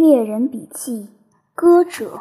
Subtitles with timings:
[0.00, 1.10] 猎人笔记：
[1.54, 2.20] 歌者。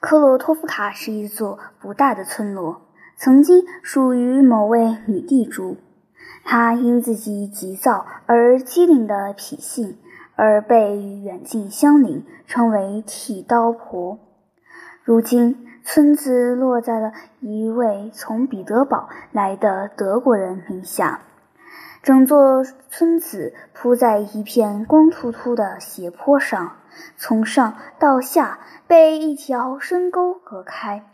[0.00, 2.80] 科洛托夫卡是一座不大的村落，
[3.14, 5.76] 曾经属于某位女地主。
[6.44, 9.98] 她因自己急躁而机灵的脾性，
[10.34, 14.18] 而被远近乡邻称为“剃刀婆”。
[15.04, 21.20] 如今，村子落在了一位从彼得堡来的德国人名下。
[22.08, 26.76] 整座村子铺在一片光秃秃的斜坡上，
[27.18, 31.04] 从上到下被一条深沟隔开。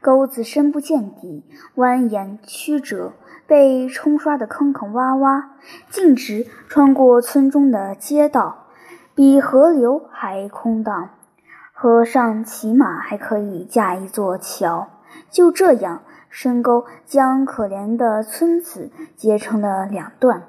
[0.00, 1.44] 沟子深不见底，
[1.76, 3.12] 蜿蜒曲折，
[3.46, 5.44] 被冲刷得坑坑洼洼，
[5.88, 8.66] 径直穿过村中的街道，
[9.14, 11.10] 比河流还空荡。
[11.72, 14.88] 河上起码还可以架一座桥。
[15.30, 16.02] 就这样。
[16.30, 20.44] 深沟将可怜的村子截成了两段，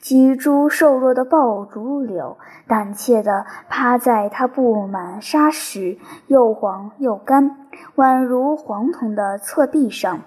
[0.00, 10.22] 几株瘦弱的爆竹柳胆怯地趴在它布满沙石、又黄又干、宛如黄铜的侧壁上。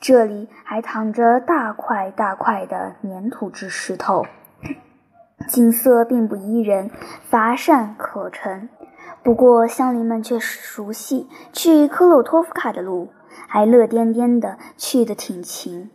[0.00, 4.24] 这里还躺着大块大块的粘土质石头，
[5.46, 6.90] 景色并不宜人，
[7.28, 8.70] 乏善可陈。
[9.22, 13.10] 不过乡邻们却熟悉去科洛托夫卡的路。
[13.52, 15.90] 还乐颠颠的去得挺勤，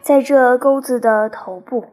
[0.00, 1.86] 在这沟子的头部，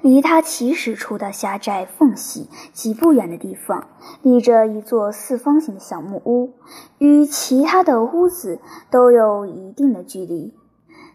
[0.00, 3.88] 离它起始处的狭窄缝隙几步远的地方，
[4.22, 6.54] 立着一座四方形的小木屋，
[6.96, 8.58] 与其他的屋子
[8.90, 10.54] 都有一定的距离。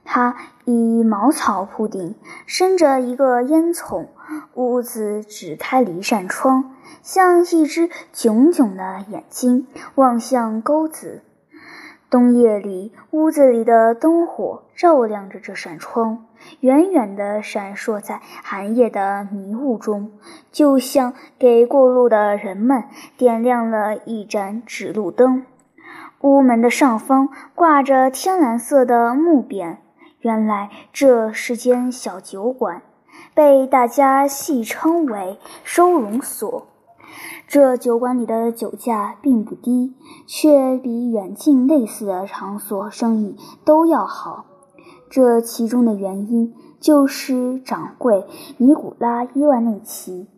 [0.05, 0.35] 它
[0.65, 2.13] 以茅草铺顶，
[2.45, 4.09] 伸着一个烟囱，
[4.53, 11.23] 屋子只开了一扇窗，像一只炯炯的眼睛望向沟子。
[12.11, 16.25] 冬夜里，屋子里的灯火照亮着这扇窗，
[16.59, 20.11] 远远地闪烁在寒夜的迷雾中，
[20.51, 22.83] 就像给过路的人们
[23.15, 25.45] 点亮了一盏指路灯。
[26.19, 29.77] 屋门的上方挂着天蓝色的木匾，
[30.19, 32.81] 原来这是间小酒馆，
[33.33, 36.67] 被大家戏称为收容所。
[37.51, 39.93] 这酒馆里的酒价并不低，
[40.25, 43.35] 却比远近类似的场所生意
[43.65, 44.45] 都要好。
[45.09, 48.25] 这其中的原因就是掌柜
[48.55, 50.29] 尼古拉伊万内奇。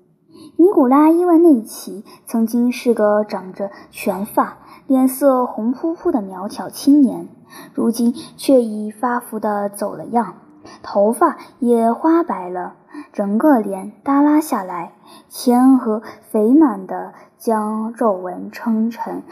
[0.57, 4.57] 尼古拉伊万内奇曾经是个长着全发、
[4.87, 7.27] 脸色红扑扑的苗条青年，
[7.75, 10.37] 如今却已发福的走了样，
[10.81, 12.73] 头发也花白了。
[13.11, 14.93] 整个脸耷拉下来，
[15.29, 19.23] 前额肥满的将皱纹撑成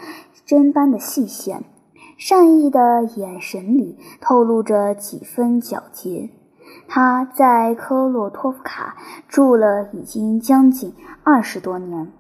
[0.46, 1.64] 针般的细线，
[2.18, 6.30] 善意的眼神里透露着几分皎洁。
[6.88, 8.96] 他在科洛托夫卡
[9.28, 10.94] 住了已经将近
[11.24, 12.12] 二十多年，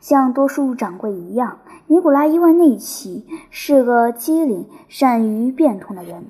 [0.00, 6.24] 像多数掌柜一样，尼古拉伊万内奇是个机灵、善于变通的人。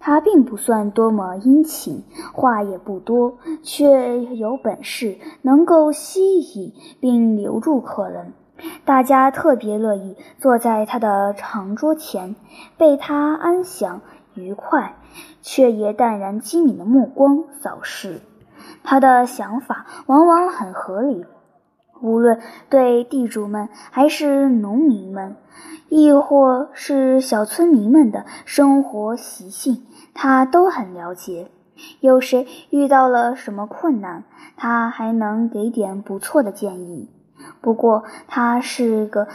[0.00, 2.02] 他并不算多么殷勤，
[2.32, 8.32] 话也不多，却有本事能够吸引并留住客人。
[8.84, 12.34] 大家特别乐意坐在他的长桌前，
[12.76, 14.00] 被他安详
[14.34, 14.96] 愉快
[15.42, 18.20] 却也淡然机敏的目光扫视。
[18.82, 21.24] 他的想法往往很合理，
[22.00, 25.36] 无论对地主们还是农民们。
[25.90, 29.84] 亦或是小村民们的生活习性，
[30.14, 31.50] 他都很了解。
[32.00, 34.24] 有谁遇到了什么困难，
[34.56, 37.10] 他还能给点不错的建议。
[37.60, 39.26] 不过，他是个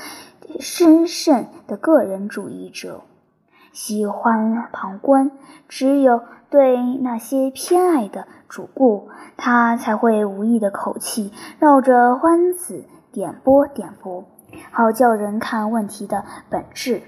[0.59, 3.01] 深慎的个人主义者，
[3.71, 5.31] 喜欢旁观。
[5.67, 14.23] 只有对那些偏爱的主顾，他才会无意的口气绕着弯子点拨点拨。
[14.71, 17.01] 好叫人看问题的本质。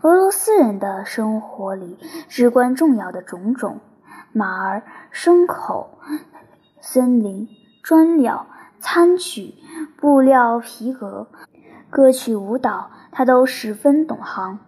[0.00, 3.80] 俄罗斯人的生活里至关重要的种种：
[4.32, 4.82] 马儿、
[5.12, 5.98] 牲口、
[6.80, 7.48] 森林、
[7.82, 8.46] 砖料、
[8.80, 9.54] 餐具、
[9.96, 11.26] 布料、皮革、
[11.90, 14.58] 歌曲、舞蹈，他都十分懂行。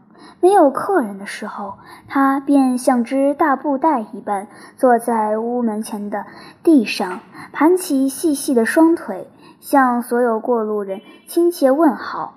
[0.40, 1.78] 没有客人的时候，
[2.08, 6.26] 他便像只大布袋一般，坐在屋门前的
[6.62, 7.20] 地上，
[7.52, 9.28] 盘起细细的双腿。
[9.60, 12.36] 向所有过路人亲切问好，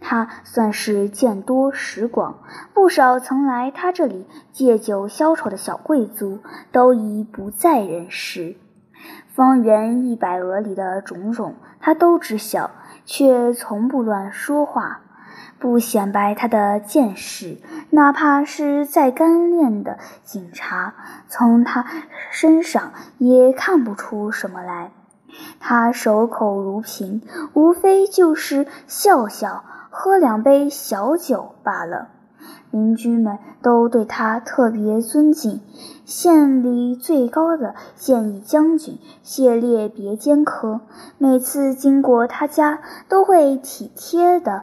[0.00, 2.38] 他算是见多识广，
[2.74, 6.40] 不少曾来他这里借酒消愁的小贵族
[6.72, 8.56] 都已不在人世。
[9.28, 12.70] 方圆一百俄里的种种，他都知晓，
[13.04, 15.00] 却从不乱说话，
[15.60, 17.58] 不显摆他的见识。
[17.90, 20.94] 哪怕是再干练的警察，
[21.28, 21.86] 从他
[22.30, 24.90] 身上也看不出什么来。
[25.60, 27.22] 他守口如瓶，
[27.54, 32.08] 无非就是笑笑，喝两杯小酒罢了。
[32.70, 35.60] 邻居们都对他特别尊敬。
[36.04, 40.80] 县里最高的建议将军谢列别坚科，
[41.18, 44.62] 每次经过他家，都会体贴地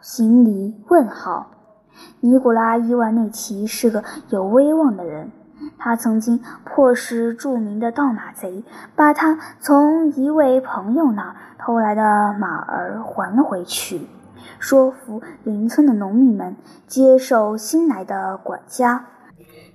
[0.00, 1.50] 行礼问好。
[2.20, 5.30] 尼古拉伊万内奇是个有威望的人。
[5.84, 8.64] 他曾经迫使著名的盗马贼
[8.96, 14.08] 把他从一位朋友那偷来的马儿还了回去，
[14.58, 19.08] 说服邻村的农民们接受新来的管家。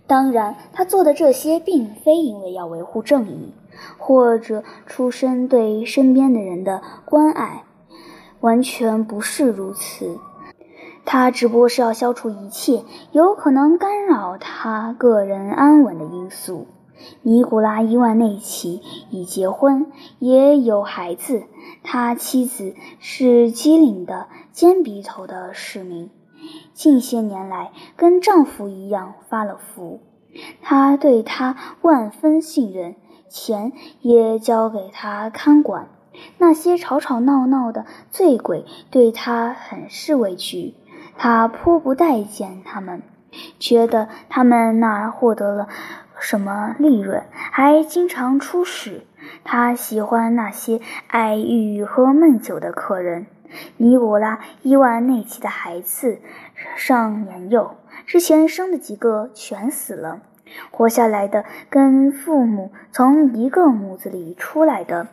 [0.08, 3.54] 当然，他做的这些并非因为要维护正义，
[4.00, 7.66] 或者出身对身边的人的关爱，
[8.40, 10.18] 完全不是如此。
[11.06, 16.68] 他只不过是要消除一切有可能干扰他个人安稳的因素。
[17.22, 21.44] 尼古拉伊万内奇已结婚，也有孩子。
[21.82, 26.10] 他妻子是机灵的尖鼻头的市民，
[26.74, 30.02] 近些年来跟丈夫一样发了福。
[30.62, 32.96] 他对他万分信任，
[33.30, 33.72] 钱
[34.02, 35.88] 也交给他看管。
[36.38, 40.74] 那些吵吵闹闹的醉鬼对他很是畏惧。
[41.22, 43.02] 他颇不待见他们，
[43.60, 45.68] 觉得他们那儿获得了
[46.18, 49.02] 什么利润，还经常出使。
[49.44, 53.26] 他喜欢那些爱欲喝闷酒的客人。
[53.76, 56.20] 尼古拉伊万内奇的孩子
[56.78, 57.76] 尚年幼，
[58.06, 60.22] 之前生的几个全死了，
[60.72, 65.08] 活下来的跟父母从一个母子里出来的，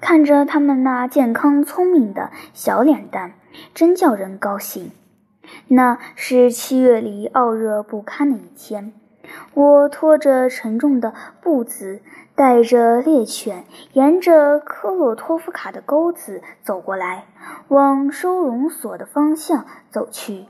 [0.00, 3.34] 看着他们那健康聪明的小脸蛋，
[3.72, 4.90] 真叫人高兴。
[5.68, 8.92] 那是七月里傲热不堪的一天，
[9.54, 12.00] 我拖着沉重的步子，
[12.34, 17.26] 带着猎犬，沿着科洛托夫卡的沟子走过来，
[17.68, 20.46] 往收容所的方向走去。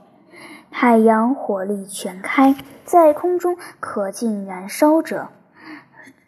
[0.71, 2.55] 太阳火力全开，
[2.85, 5.29] 在空中可劲燃烧着，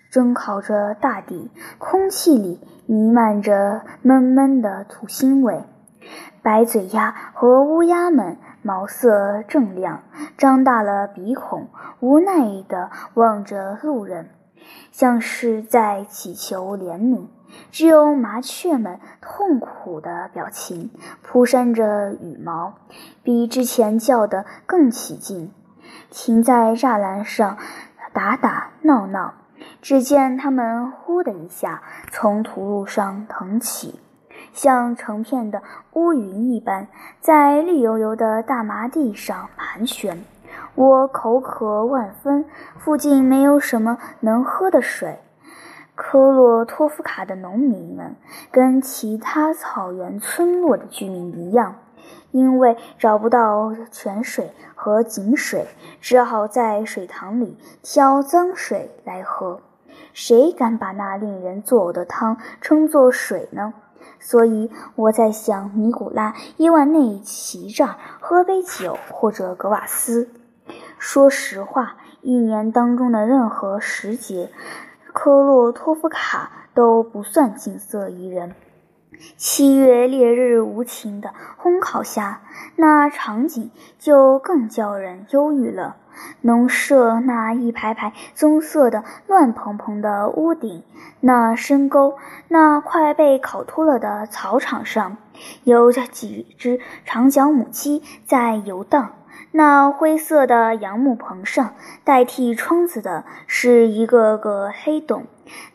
[0.09, 5.63] 蒸烤着大地，空气里弥漫着闷闷的土腥味。
[6.41, 8.37] 白嘴鸭和乌鸦们。
[8.61, 10.03] 毛色正亮，
[10.37, 11.67] 张大了鼻孔，
[11.99, 14.29] 无奈地望着路人，
[14.91, 17.27] 像是在祈求怜悯。
[17.71, 20.91] 只有麻雀们痛苦的表情，
[21.21, 22.75] 扑扇着羽毛，
[23.23, 25.51] 比之前叫得更起劲，
[26.09, 27.57] 停在栅栏上
[28.13, 29.33] 打打闹闹。
[29.81, 33.99] 只见它们呼的一下从土路上腾起。
[34.53, 35.61] 像成片的
[35.93, 36.87] 乌云一般，
[37.19, 40.23] 在绿油油的大麻地上盘旋。
[40.75, 42.45] 我口渴万分，
[42.77, 45.19] 附近没有什么能喝的水。
[45.95, 48.15] 科洛托夫卡的农民们
[48.51, 51.75] 跟其他草原村落的居民一样，
[52.31, 55.67] 因为找不到泉水和井水，
[55.99, 59.59] 只好在水塘里挑脏水来喝。
[60.13, 63.73] 谁敢把那令人作呕的汤称作水呢？
[64.21, 67.85] 所以我在想，尼古拉伊万内奇这
[68.21, 70.29] 喝杯酒或者格瓦斯。
[70.99, 74.51] 说实话，一年当中的任何时节，
[75.11, 78.55] 科洛托夫卡都不算景色宜人。
[79.37, 82.41] 七月烈日无情的烘烤下，
[82.75, 85.97] 那场景就更叫人忧郁了。
[86.41, 90.83] 农舍那一排排棕色的乱蓬蓬的屋顶，
[91.19, 95.17] 那深沟，那快被烤秃了的草场上，
[95.63, 99.13] 有几只长脚母鸡在游荡。
[99.51, 105.25] 那灰色的杨木棚上，代替窗子的是一个个黑洞。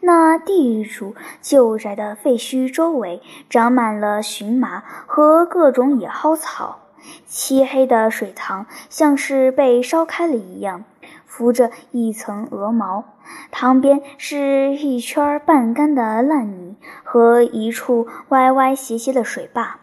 [0.00, 6.78] 那地主旧宅的废墟周围，长满了荨麻和各种野蒿草。
[7.26, 10.85] 漆黑的水塘像是被烧开了一样，
[11.26, 13.04] 浮着一层鹅毛。
[13.50, 19.78] 塘边是一圈半干的烂泥和一处歪歪斜斜的水坝，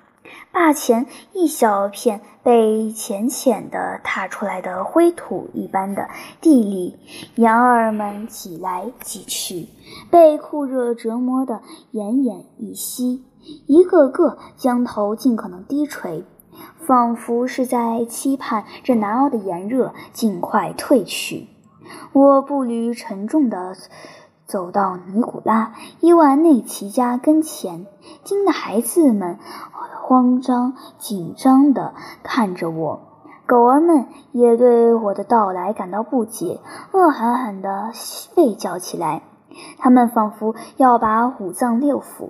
[0.54, 6.08] 坝前一小片被浅浅地踏出来的灰土一般的
[6.42, 6.96] 地里，
[7.38, 9.68] 羊儿们挤来挤去，
[10.12, 13.24] 被酷热折磨得奄奄一息，
[13.66, 16.24] 一个个将头尽可能低垂。
[16.78, 21.48] 仿佛是在期盼这难熬的炎热尽快退去。
[22.14, 23.76] 我步履沉重的
[24.54, 27.88] 走到尼古拉伊万内奇家跟前，
[28.24, 29.40] 惊的孩子们
[30.00, 33.02] 慌张紧张地看着我，
[33.48, 36.60] 狗儿们也对我的到来感到不解，
[36.92, 37.90] 恶狠狠地
[38.36, 39.24] 吠叫起来。
[39.80, 42.30] 他们仿佛要把五脏六腑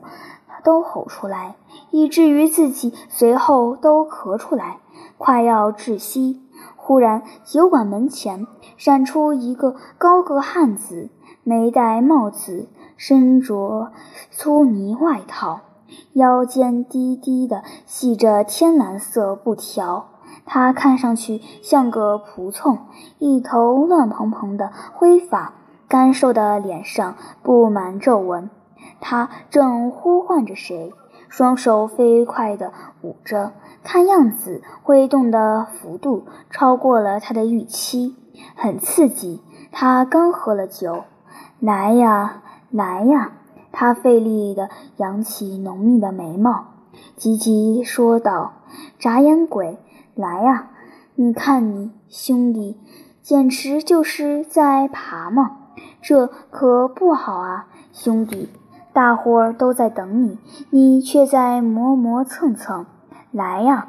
[0.64, 1.58] 都吼出来，
[1.92, 4.78] 以至于自己随后都咳出来，
[5.18, 6.42] 快要窒息。
[6.78, 11.10] 忽然，酒馆门前闪出一个高个汉子，
[11.44, 13.92] 没戴帽子，身着
[14.32, 15.60] 粗呢外套，
[16.14, 20.08] 腰间低低的系着天蓝色布条。
[20.46, 22.80] 他看上去像个仆从，
[23.20, 25.54] 一头乱蓬蓬的灰发，
[25.88, 28.50] 干瘦的脸上布满皱纹。
[29.02, 30.94] 他正呼唤着谁，
[31.28, 32.72] 双手飞快地
[33.02, 33.52] 舞着。
[33.84, 38.16] 看样子，挥动的幅度超过了他的预期，
[38.56, 39.42] 很刺激。
[39.72, 41.04] 他刚喝了酒，
[41.64, 43.32] 来呀，来呀！
[43.72, 46.66] 他费力地扬起浓密的眉毛，
[47.16, 48.56] 急急说道
[49.00, 49.78] ：“眨眼鬼，
[50.14, 50.72] 来呀！
[51.16, 52.78] 你看你兄弟，
[53.22, 55.60] 简直就是在爬嘛！
[56.02, 58.50] 这可不好啊，兄弟！
[58.92, 60.38] 大伙儿都在等你，
[60.70, 62.86] 你却在磨磨蹭蹭。”
[63.32, 63.88] 来呀，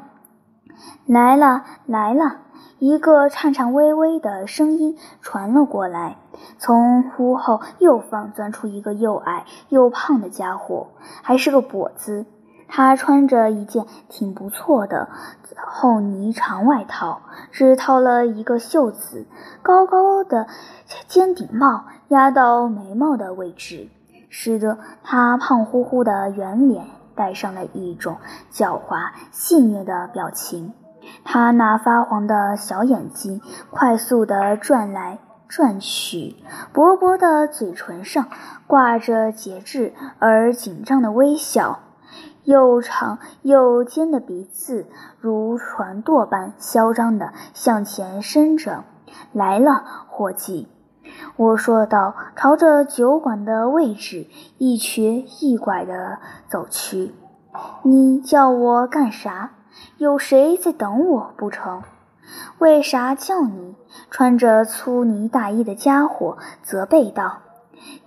[1.05, 2.37] 来了，来了！
[2.79, 6.17] 一个颤颤巍巍的声音传了过来。
[6.57, 10.87] 从屋后右方钻出一个又矮又胖的家伙，
[11.21, 12.25] 还是个跛子。
[12.67, 15.09] 他穿着一件挺不错的
[15.55, 19.25] 厚呢长外套，只套了一个袖子，
[19.61, 20.47] 高高的
[21.07, 23.89] 尖顶帽压到眉毛的位置，
[24.29, 26.85] 使得他胖乎乎的圆脸。
[27.17, 28.17] 带上了一种
[28.51, 30.73] 狡猾戏谑的表情，
[31.23, 36.35] 他那发黄的小眼睛快速地转来转去，
[36.73, 38.27] 薄薄的嘴唇上
[38.67, 41.79] 挂着节制而紧张的微笑，
[42.43, 44.87] 又长又尖的鼻子
[45.19, 48.83] 如船舵般嚣张地向前伸着。
[49.31, 50.67] 来了，伙计。
[51.37, 56.17] 我说道，朝着酒馆的位置一瘸一拐地
[56.49, 57.13] 走去。
[57.83, 59.51] 你叫我干啥？
[59.97, 61.81] 有谁在等我不成？
[62.57, 63.75] 为啥叫你？
[64.11, 67.37] 穿着粗呢大衣的家伙责备道：“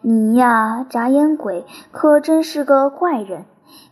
[0.03, 3.47] 你呀，眨眼鬼，可真是个怪人！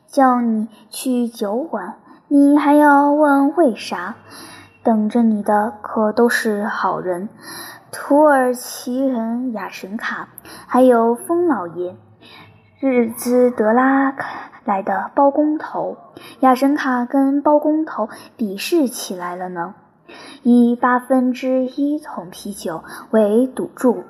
[0.06, 1.94] 叫你去酒馆，
[2.28, 4.16] 你还要问为啥？
[4.82, 7.30] 等着你的可都是好人。”
[7.90, 10.28] 土耳其人雅什卡，
[10.66, 11.96] 还有风老爷，
[12.78, 15.96] 日兹德拉卡来的包工头
[16.40, 19.74] 雅什卡跟包工头比试起来了呢，
[20.42, 24.04] 以八分之一桶啤酒为赌注，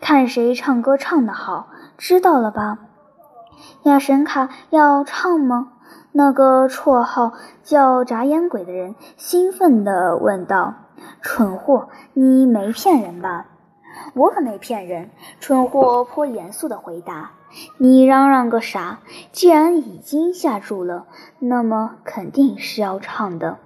[0.00, 2.78] 看谁唱歌唱得好，知道了吧？
[3.84, 5.72] 雅什卡要唱吗？
[6.12, 10.74] 那个绰号叫“眨眼鬼”的人兴奋地问道。
[11.20, 13.46] 蠢货，你没骗人吧？
[14.14, 15.10] 我可没骗人。
[15.38, 17.30] 蠢货颇严肃地回答
[17.78, 19.00] ：“你嚷嚷个啥？
[19.32, 21.06] 既然已经下注了，
[21.38, 23.58] 那么肯定是要唱的。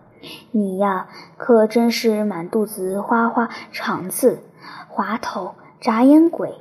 [0.52, 4.42] 你呀，可真是满肚子花花肠子，
[4.88, 6.60] 滑头眨眼鬼。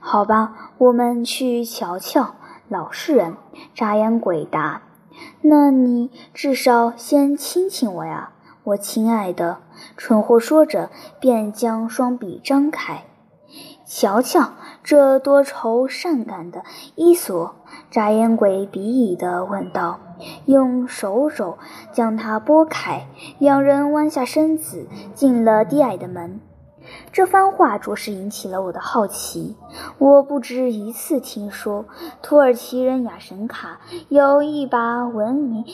[0.00, 2.34] 好吧，我们去瞧瞧。”
[2.68, 3.36] 老实人，
[3.74, 4.82] 眨眼鬼答
[5.42, 8.30] ：“那你至少先亲亲我呀。”
[8.64, 9.58] 我亲爱的，
[9.96, 13.04] 蠢货说着，便将双臂张开。
[13.86, 14.54] 瞧瞧，
[14.86, 16.62] 这多愁善感的
[16.94, 17.56] 伊索！
[17.90, 19.98] 眨眼鬼鄙夷地问道，
[20.44, 21.58] 用手肘
[21.90, 23.08] 将它拨开。
[23.40, 26.40] 两人弯下身子，进了低矮的门。
[27.10, 29.56] 这番话着实引起了我的好奇。
[29.98, 31.86] 我不止一次听说，
[32.22, 35.64] 土耳其人雅神卡有一把闻名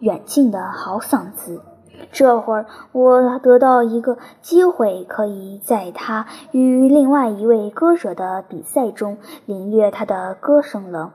[0.00, 1.62] 远近的好嗓子。
[2.10, 11.14] 这会儿，我得到一个机会，可以在他与另外一位歌者的比赛中领略他的歌声了。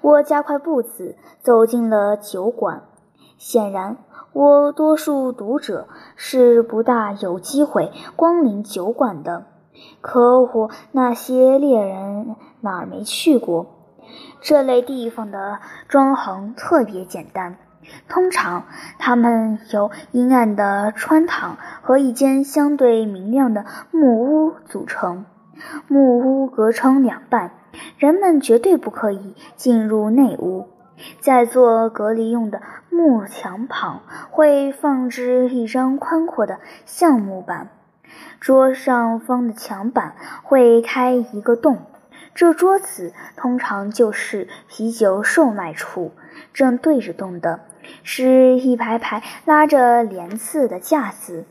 [0.00, 2.82] 我加快步子走进了酒馆。
[3.38, 3.96] 显然，
[4.32, 9.44] 我多数读者是不大有机会光临酒馆的。
[10.02, 13.66] 可我那些猎人哪儿没去过？
[14.42, 17.56] 这类地方的装潢特别简单。
[18.08, 18.64] 通常，
[18.98, 25.24] 他们由阴暗的穿堂和一间相对明亮的木屋组成。
[25.88, 27.52] 木屋隔成两半，
[27.98, 30.68] 人们绝对不可以进入内屋。
[31.20, 32.60] 在做隔离用的
[32.90, 37.68] 木墙旁，会放置一张宽阔的橡木板，
[38.38, 41.78] 桌上方的墙板会开一个洞。
[42.34, 46.12] 这桌子通常就是啤酒售卖处，
[46.52, 47.60] 正对着洞的。
[48.02, 51.46] 是一排排拉着帘子的架子，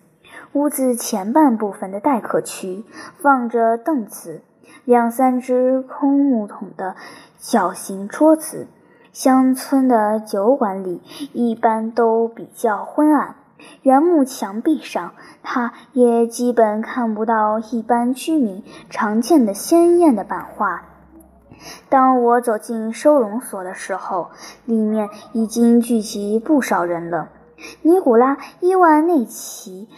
[0.53, 2.83] 屋子前半部分的待客区
[3.17, 4.41] 放着凳子，
[4.85, 6.95] 两三只空木桶的
[7.37, 8.67] 小型桌子。
[9.11, 11.01] 乡村的酒馆里
[11.33, 13.35] 一般都比较昏暗，
[13.81, 20.83] 原木墙壁上，他也基本看不到一般居民常见的鲜艳的版画。
[21.89, 24.29] 当我走进收容所的时候，
[24.65, 27.29] 里面已经聚集不少人了。
[27.81, 29.89] 尼古拉·伊万内奇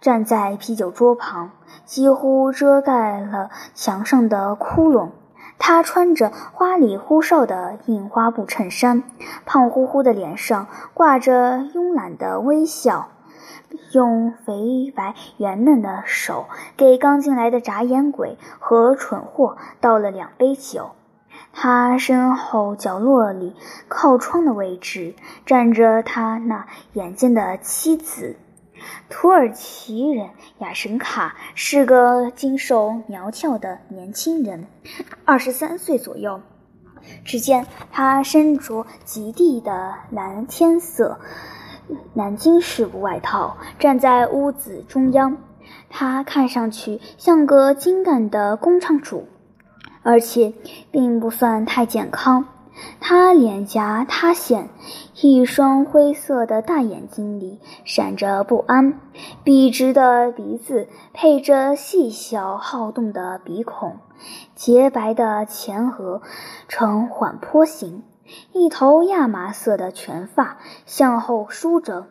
[0.00, 1.50] 站在啤酒桌旁，
[1.84, 5.10] 几乎遮盖了墙上的窟窿。
[5.56, 9.04] 他穿着花里胡哨的印花布衬衫，
[9.46, 13.08] 胖乎乎的脸上挂着慵懒的微笑，
[13.92, 20.90] 用肥白圆嫩的手给刚进来的眨眼鬼和蠢货倒了两杯酒。
[21.54, 23.54] 他身后角落里
[23.88, 25.14] 靠窗的位置
[25.46, 28.36] 站着他那眼尖的妻子。
[29.08, 34.66] 土耳其人雅什卡是个精瘦苗条的年轻人，
[35.24, 36.40] 二十三岁左右。
[37.24, 41.18] 只见他身着极地的蓝天色
[42.14, 45.38] 南京式外套，站在屋子中央。
[45.88, 49.28] 他看上去像个精干的工厂主，
[50.04, 50.52] 而且
[50.92, 52.46] 并不算太健康。
[52.98, 54.68] 他脸颊塌陷，
[55.20, 58.98] 一双灰色的大眼睛里闪着不安，
[59.44, 63.98] 笔直的鼻子配着细小好动的鼻孔，
[64.56, 66.20] 洁白的前额
[66.66, 68.02] 呈缓坡形，
[68.52, 72.06] 一头亚麻色的全发向后梳着，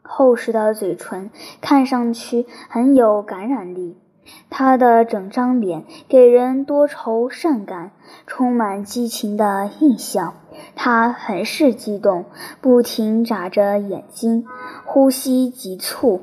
[0.00, 3.98] 厚实的嘴唇看上去很有感染力。
[4.48, 7.92] 他的整张脸给人多愁善感、
[8.26, 10.34] 充满激情的印象。
[10.74, 12.24] 他很是激动，
[12.60, 14.44] 不停眨着眼睛，
[14.84, 16.20] 呼吸急促，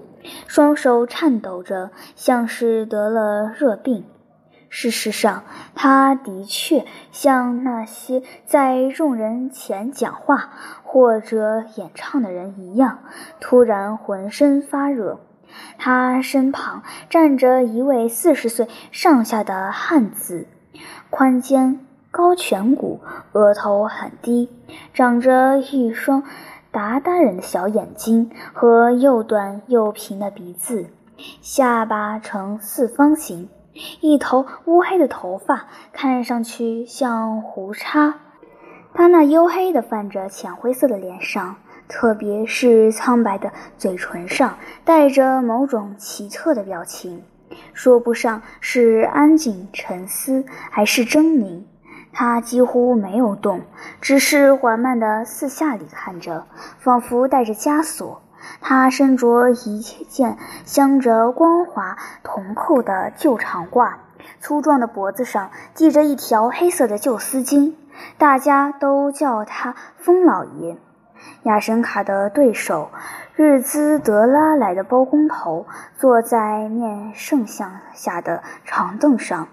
[0.48, 4.04] 双手颤抖着，像是得了热病。
[4.70, 5.44] 事实上，
[5.76, 10.50] 他的确像那些在众人前讲话
[10.84, 13.00] 或者演唱的人一样，
[13.40, 15.22] 突然浑身发热。
[15.78, 20.48] 他身旁站着一位四十岁上下的汉子，
[21.10, 23.00] 宽肩、高颧骨，
[23.34, 24.50] 额头很低，
[24.94, 26.24] 长着一双
[26.72, 30.90] 达达人的小眼睛和又短又平的鼻子，
[31.42, 33.50] 下巴呈四方形，
[34.02, 38.16] 一头乌黑的头发看上去像胡茬。
[38.94, 41.58] 他那黝黑的泛着浅灰色的脸上。
[41.88, 47.24] 特别是苍白的嘴唇上带着某种奇特的表情，
[47.74, 51.64] 说不上是安静沉思还是狰狞。
[52.12, 53.62] 他几乎没有动，
[54.02, 56.46] 只是缓慢地四下里看着，
[56.80, 58.22] 仿佛带着枷锁。
[58.60, 63.94] 他身着一件镶着光滑铜扣的旧长褂，
[64.40, 67.74] 粗壮的脖子上系着一条黑色的旧丝巾，
[68.18, 70.78] 大家都叫他疯老爷。
[71.44, 72.90] 亚什卡的对手，
[73.36, 75.66] 日兹德拉来的包工头，
[75.98, 79.48] 坐在面圣像下的长凳上。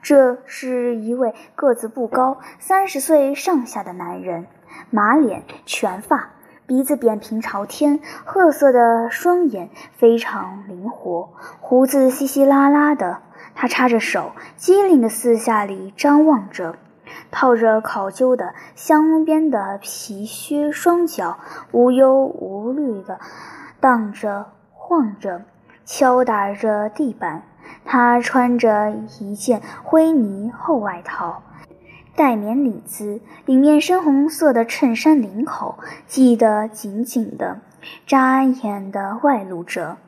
[0.00, 4.46] 这是一位个子不高、三十岁上下的男人，
[4.90, 6.30] 马脸、全发，
[6.66, 11.30] 鼻子扁平朝天，褐色的双眼非常灵活，
[11.60, 13.18] 胡子稀稀拉拉的。
[13.54, 16.76] 他插着手，机灵的四下里张望着。
[17.30, 21.38] 套着考究的镶边的皮靴，双脚
[21.72, 23.18] 无忧无虑地
[23.80, 25.42] 荡着、晃着，
[25.84, 27.42] 敲打着地板。
[27.84, 31.42] 他穿着一件灰呢厚外套，
[32.16, 37.60] 带棉领子，里面深红色的衬衫领口系得紧紧的，
[38.06, 39.98] 扎眼的外露着。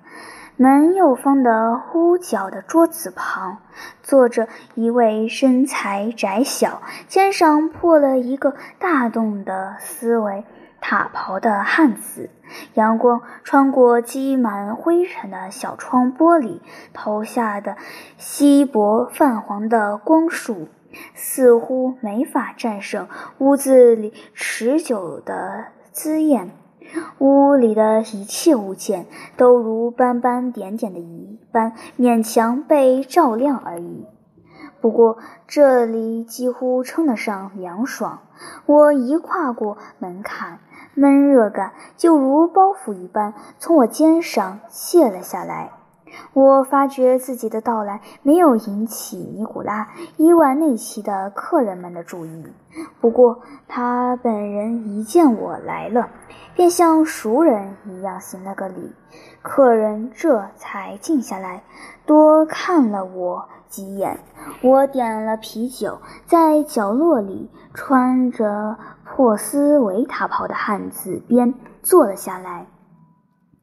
[0.62, 3.62] 门右方的屋角的桌子旁，
[4.02, 10.44] 坐着一位身材窄小、肩上破了一个大洞的思维
[10.78, 12.28] 塔袍的汉子。
[12.74, 16.60] 阳光穿过积满灰尘的小窗玻璃，
[16.92, 17.78] 投下的
[18.18, 20.68] 稀薄泛黄的光束，
[21.14, 26.50] 似乎没法战胜屋子里持久的滋艳。
[27.18, 34.06] 屋里的一切物件都如斑斑点点的一般，勉强被照亮而已。
[34.80, 38.20] 不过这里几乎称得上凉爽。
[38.64, 40.60] 我一跨过门槛，
[40.94, 45.79] 闷热感就如包袱一般从我肩上卸了下来。
[46.32, 49.84] 我发觉自己的到来没有引起尼古拉·
[50.16, 52.44] 伊万内奇的客人们的注意。
[53.00, 56.08] 不过，他本人一见我来了，
[56.54, 58.92] 便像熟人一样行了个礼。
[59.42, 61.64] 客人这才静下来，
[62.06, 64.20] 多看了我几眼。
[64.62, 72.66] 我点了啤酒，在角落里穿着破斯维塔袍的汉子边坐了下来。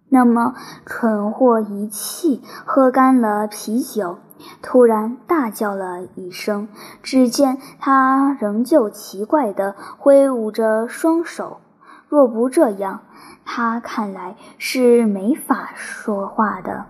[0.09, 4.19] 那么，蠢货一气喝干了啤酒，
[4.61, 6.69] 突然大叫了一声。
[7.03, 11.59] 只见他仍旧奇怪地挥舞着双手。
[12.07, 13.01] 若不这样，
[13.43, 16.85] 他看来是没法说话的。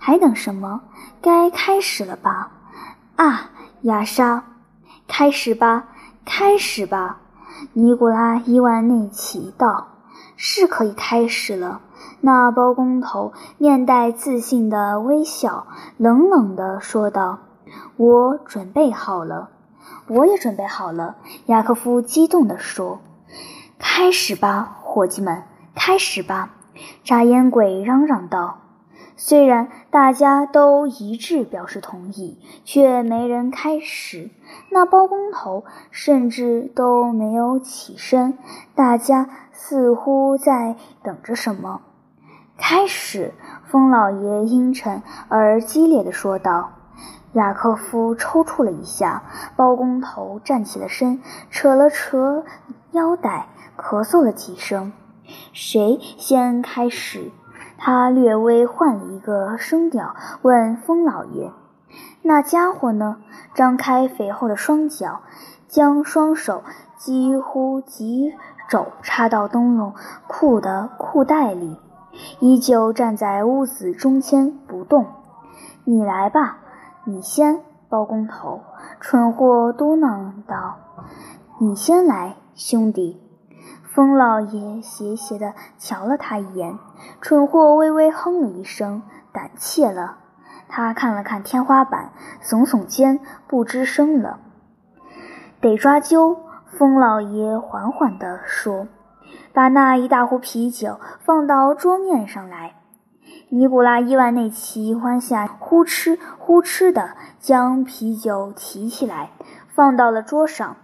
[0.00, 0.80] 还等什么？
[1.20, 2.52] 该开始了吧？
[3.16, 3.50] 啊，
[3.82, 4.44] 亚莎，
[5.06, 5.88] 开始吧，
[6.24, 7.18] 开始吧！
[7.74, 9.88] 尼古拉伊万内奇道
[10.36, 11.82] ：“是可以开始了。”
[12.26, 17.38] 那包工头面带自信的微笑，冷冷地说道
[17.96, 19.50] ：“我准备好了，
[20.08, 21.14] 我也准备好了。”
[21.46, 22.98] 雅科夫激动地说
[23.78, 25.44] ：“开始吧，伙计们，
[25.76, 26.50] 开始吧！”
[27.04, 28.58] 扎烟鬼嚷嚷道。
[29.14, 34.30] 虽然大家都一致表示同意，却没人开始。
[34.72, 38.36] 那包工头甚至都没有起身，
[38.74, 41.82] 大家似乎在等着什么。
[42.58, 46.70] 开始，风老爷阴沉而激烈地说道。
[47.32, 49.22] 雅科夫抽搐了一下，
[49.56, 52.44] 包工头站起了身，扯了扯
[52.92, 54.92] 腰带，咳嗽了几声。
[55.52, 57.30] 谁先开始？
[57.76, 61.52] 他略微换了一个声调，问风老爷
[62.22, 63.18] ：“那家伙呢？”
[63.54, 65.20] 张开肥厚的双脚，
[65.68, 66.62] 将双手
[66.96, 68.32] 几乎及
[68.66, 69.94] 肘插到灯笼
[70.26, 71.78] 裤的裤袋里。
[72.40, 75.06] 依旧站在屋子中间不动。
[75.84, 76.58] 你来吧，
[77.04, 77.60] 你先。
[77.88, 78.62] 包工头
[78.98, 80.76] 蠢货嘟囔道
[81.60, 83.22] ：“你先来，兄弟。”
[83.94, 86.76] 风老爷斜斜地瞧了他一眼。
[87.20, 89.02] 蠢货微微哼了一声，
[89.32, 90.16] 胆怯了。
[90.68, 92.10] 他看了看天花板，
[92.42, 94.40] 耸耸肩，不吱声了。
[95.60, 96.38] 得抓阄。
[96.66, 98.88] 风老爷缓缓地说。
[99.52, 102.74] 把那一大壶啤酒放到桌面上来。
[103.48, 109.30] 尼古拉·伊万内奇弯下，呼哧呼哧地将啤酒提起来，
[109.68, 110.76] 放到了桌上。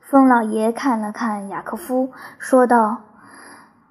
[0.00, 3.02] 风老爷看了看雅科夫，说道：“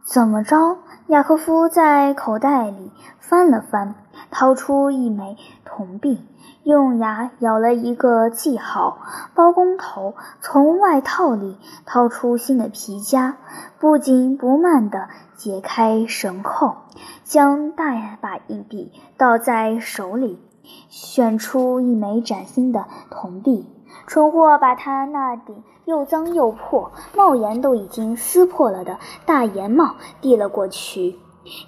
[0.06, 3.96] 怎么着？”雅科夫在口袋里翻了翻，
[4.30, 6.26] 掏出一枚铜币。
[6.64, 9.00] 用牙咬了一个记号，
[9.34, 13.38] 包工头从外套里掏出新的皮夹，
[13.80, 16.76] 不紧不慢地解开绳扣，
[17.24, 20.40] 将大把硬币倒在手里，
[20.88, 23.68] 选出一枚崭新的铜币。
[24.06, 31.18] 蠢货把他那顶又脏又破、帽檐都已经撕破了的大檐帽递了过去。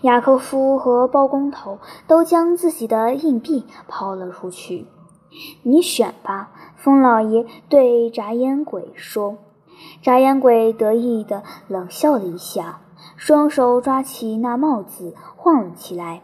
[0.02, 4.88] 雅科夫和包工头都将自己的硬币抛了出去。
[5.64, 9.38] 你选吧，风老爷对眨眼鬼说。
[10.02, 12.82] 眨眼鬼得意地冷笑了一下，
[13.18, 16.22] 双手抓起那帽子晃了起来。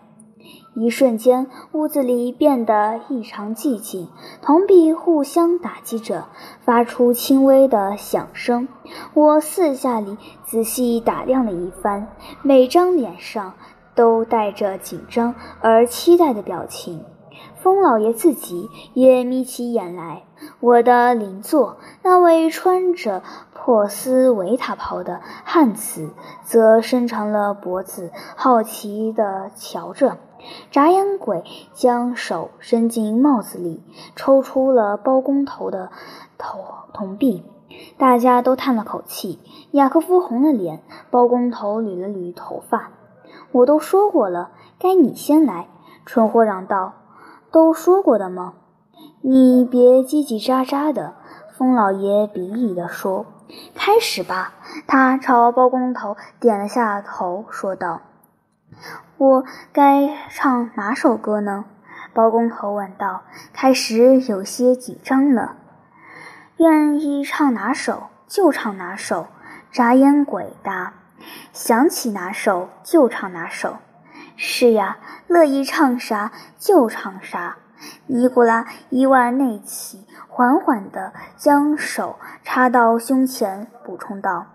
[0.79, 4.07] 一瞬间，屋子里变得异常寂静，
[4.41, 6.29] 铜币互相打击着，
[6.61, 8.69] 发出轻微的响声。
[9.13, 12.07] 我四下里仔细打量了一番，
[12.43, 13.55] 每张脸上
[13.93, 17.03] 都带着紧张而期待的表情。
[17.55, 20.23] 风老爷自己也眯起眼来。
[20.61, 23.21] 我的邻座那位穿着
[23.53, 26.11] 破斯维塔袍的汉子，
[26.45, 30.17] 则伸长了脖子，好奇地瞧着。
[30.71, 33.83] 眨眼鬼将手伸进帽子里，
[34.15, 35.91] 抽出了包工头的
[36.37, 36.61] 铜
[36.93, 37.43] 铜币。
[37.97, 39.39] 大家都叹了口气。
[39.71, 42.91] 雅科夫红了脸，包工头捋了捋头发。
[43.51, 45.67] 我都说过了，该你先来。
[46.05, 46.93] 蠢货嚷道
[47.51, 48.55] ：“都说过的吗？
[49.21, 51.13] 你别叽叽喳喳的。”
[51.55, 53.25] 风老爷鄙夷地说
[53.75, 54.53] ：“开始吧。”
[54.87, 58.01] 他朝包工头点了下头，说道。
[59.19, 61.65] 我该唱哪首歌呢？
[62.13, 63.23] 包工头问道。
[63.51, 65.57] 开始有些紧张了。
[66.55, 69.27] 愿意唱哪首就唱哪首。
[69.73, 70.93] 眨眼鬼答。
[71.51, 73.79] 想起哪首就唱哪首。
[74.37, 77.57] 是呀，乐意唱啥就唱啥。
[78.07, 84.45] 尼古拉伊万内奇缓缓地将手插到胸前，补充道：“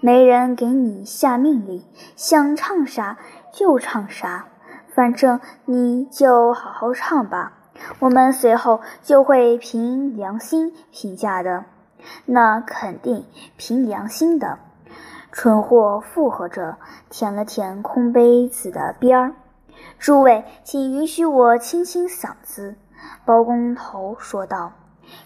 [0.00, 1.82] 没人给你下命令，
[2.14, 3.16] 想唱啥。”
[3.52, 4.46] 就唱啥，
[4.94, 7.52] 反正你就好好唱吧，
[8.00, 11.66] 我们随后就会凭良心评价的。
[12.24, 14.58] 那肯定凭良心的。
[15.30, 16.76] 蠢货附和着，
[17.08, 19.34] 舔了舔空杯子的边儿。
[19.98, 22.76] 诸位，请允许我清清嗓子。
[23.24, 24.72] 包工头说道，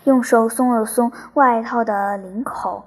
[0.05, 2.85] 用手松了松外套的领口。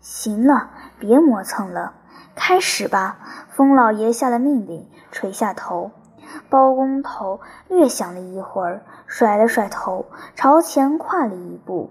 [0.00, 1.92] 行了，别磨蹭了，
[2.38, 3.18] 开始吧。
[3.50, 5.90] 风老爷下了命令，垂下头。
[6.48, 11.90] 包工头略想了一会儿，甩了甩头，朝前跨了一步。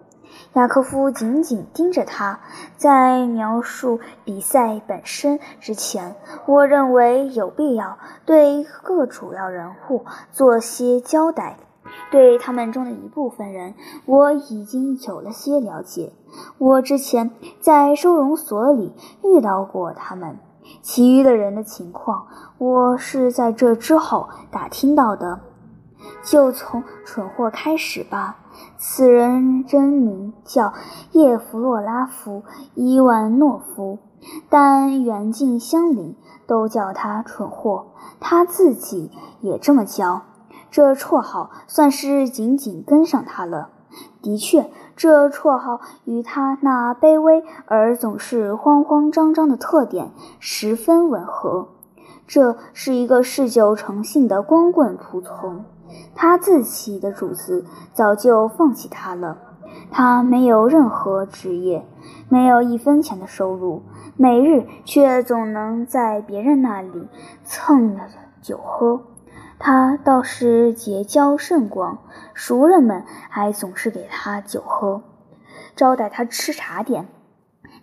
[0.53, 2.39] 雅科夫紧紧盯着他。
[2.77, 11.57] 在描述比赛本身之前，我认为有必要对各主要人物做些交代。
[12.11, 13.73] 对他们中的一部分人，
[14.05, 16.13] 我已经有了些了解。
[16.57, 20.39] 我之前在收容所里遇到过他们。
[20.81, 25.39] 其余的人的情况，我是在这之后打听到的。
[26.23, 28.37] 就从蠢货开始吧。
[28.77, 30.73] 此人真名叫
[31.11, 32.43] 叶弗洛拉夫·
[32.75, 33.99] 伊万诺夫，
[34.49, 37.87] 但远近乡邻都叫他蠢货，
[38.19, 40.23] 他自己也这么叫。
[40.69, 43.69] 这绰号算是紧紧跟上他了。
[44.21, 51.69] 的确，这绰号与他那卑微而总是慌慌张张的特点十分吻合。
[52.27, 55.63] 这是一个嗜酒成性的光棍仆从。
[56.13, 59.37] 他自己的主子早就放弃他了。
[59.89, 61.87] 他没有任何职业，
[62.27, 63.83] 没有一分钱的收入，
[64.17, 67.07] 每日却总能在别人那里
[67.45, 68.01] 蹭着
[68.41, 69.01] 酒喝。
[69.59, 71.99] 他倒是结交甚广，
[72.33, 75.01] 熟人们还总是给他酒喝，
[75.75, 77.07] 招待他吃茶点。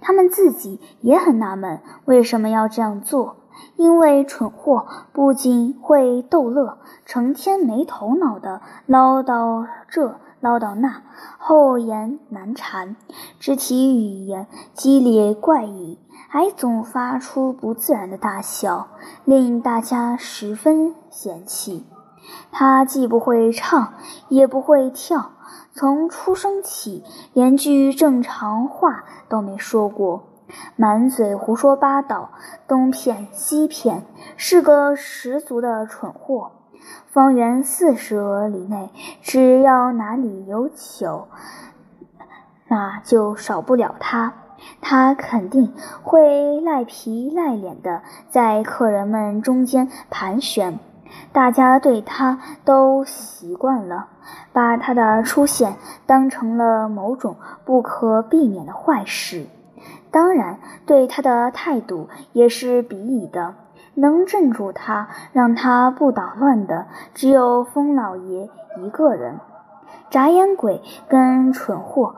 [0.00, 3.36] 他们自己也很纳闷，为什么要这样做。
[3.76, 11.02] 因为蠢货不仅会逗乐，成天没头脑的唠叨这唠叨那，
[11.38, 12.96] 厚颜难缠，
[13.38, 15.98] 肢体语言激烈怪异，
[16.34, 18.88] 还总发出不自然的大笑，
[19.24, 21.86] 令大家十分嫌弃。
[22.50, 23.94] 他既不会唱，
[24.28, 25.30] 也不会跳，
[25.74, 30.24] 从出生起连句正常话都没说过。
[30.74, 32.30] 满嘴胡说八道，
[32.66, 34.02] 东骗西骗，
[34.36, 36.50] 是个十足的蠢货。
[37.12, 38.90] 方圆四十里内，
[39.22, 41.28] 只要哪里有酒，
[42.66, 44.32] 那就少不了他。
[44.80, 45.72] 他肯定
[46.02, 50.78] 会赖皮赖脸的在客人们中间盘旋。
[51.32, 54.08] 大家对他都习惯了，
[54.52, 59.46] 把他的出现当成了某种不可避免的坏事。
[60.10, 63.54] 当然，对他的态度也是鄙夷的。
[63.94, 68.48] 能镇住他，让他不捣乱的，只有风老爷
[68.82, 69.38] 一个人。
[70.10, 72.16] 眨眼鬼跟蠢货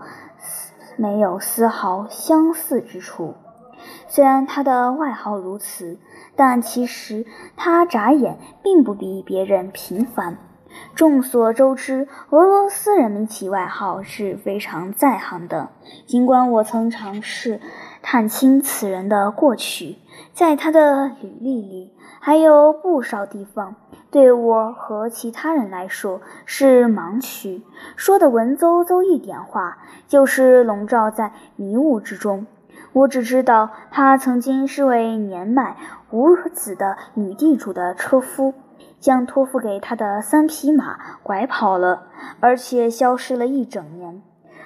[0.96, 3.34] 没有丝毫相似之处，
[4.08, 5.98] 虽然他的外号如此，
[6.34, 10.38] 但其实他眨眼并不比别人频繁。
[10.94, 15.70] 众所周知，俄罗斯人民起外号是非常在行的。
[16.06, 17.60] 尽管我曾尝试
[18.02, 19.96] 探清此人的过去，
[20.34, 23.76] 在他的履历里还有不少地方
[24.10, 27.62] 对我和其他人来说是盲区，
[27.96, 32.46] 说的文绉绉一点话，就是笼罩在迷雾之中。
[32.92, 35.76] 我只知道他曾经是位年迈
[36.10, 38.54] 无子的女地主的车夫。
[38.98, 42.04] 将托付给他的三匹马拐跑了，
[42.40, 44.22] 而且消失了一整年，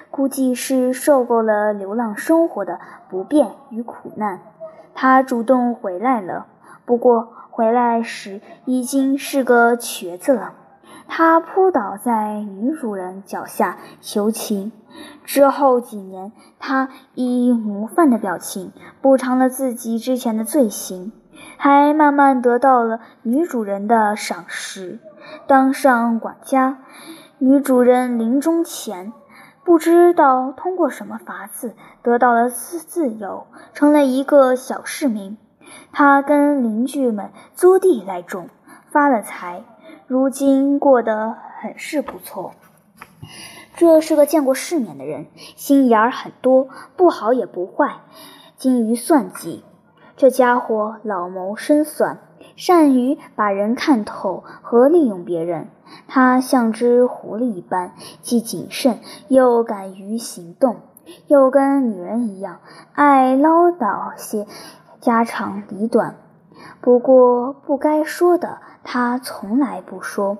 [0.09, 4.39] 估计是受够了流浪生活的不便与苦难。
[4.95, 6.47] 他主动回来了，
[6.85, 10.53] 不过回来时已经是个瘸子了。
[11.07, 14.71] 他扑倒在女主人脚下求情。
[15.23, 21.11] 之后几年，他以模范的表情补偿了自己之前的罪行。
[21.57, 24.99] 还慢慢得到了女主人的赏识，
[25.47, 26.79] 当上管家。
[27.39, 29.11] 女主人临终前，
[29.63, 35.37] 不知道通过什么法子得到了自自由，成了一个小市民。
[35.91, 38.49] 他跟邻居们租地来种，
[38.89, 39.63] 发了财，
[40.07, 42.53] 如今过得很是不错。
[43.75, 48.01] 这是个见过世面的人，心眼儿很多，不好也不坏，
[48.57, 49.63] 精于算计。
[50.17, 52.19] 这家伙老谋深算，
[52.55, 55.69] 善于把人看透和利用别人。
[56.07, 60.81] 他像只狐狸一般，既谨慎又敢于行动，
[61.27, 62.59] 又跟女人一样
[62.93, 64.45] 爱唠叨些
[65.01, 66.15] 家长里短。
[66.79, 70.37] 不过不该说的，他从来不说，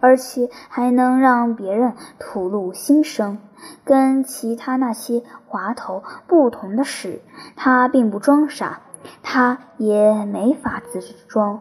[0.00, 3.38] 而且还能让别人吐露心声。
[3.84, 7.22] 跟其他那些滑头不同的是，
[7.56, 8.80] 他并不装傻，
[9.22, 11.60] 他也没法子装。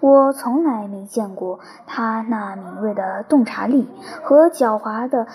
[0.00, 3.88] 我从来没见过他那敏锐的洞察力
[4.22, 5.26] 和狡猾的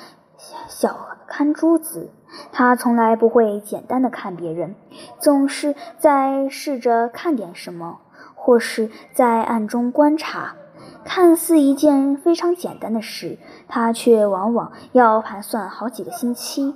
[0.68, 2.10] 小看珠子。
[2.52, 4.76] 他从来不会简单的看别人，
[5.20, 8.00] 总是在试着看点什么，
[8.36, 10.56] 或是在暗中观察。
[11.04, 16.76] 看似一件非常简单的事，他却往往要盘算好几个星期，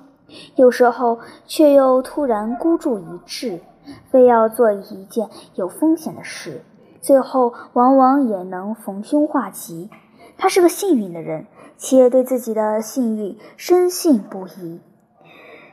[0.56, 3.62] 有时候却又突然孤注一掷，
[4.10, 6.64] 非要做一件有风险的事。
[7.02, 9.90] 最后往往也能逢凶化吉。
[10.38, 14.82] 他是个幸运的人，且对自己的幸运深信不疑。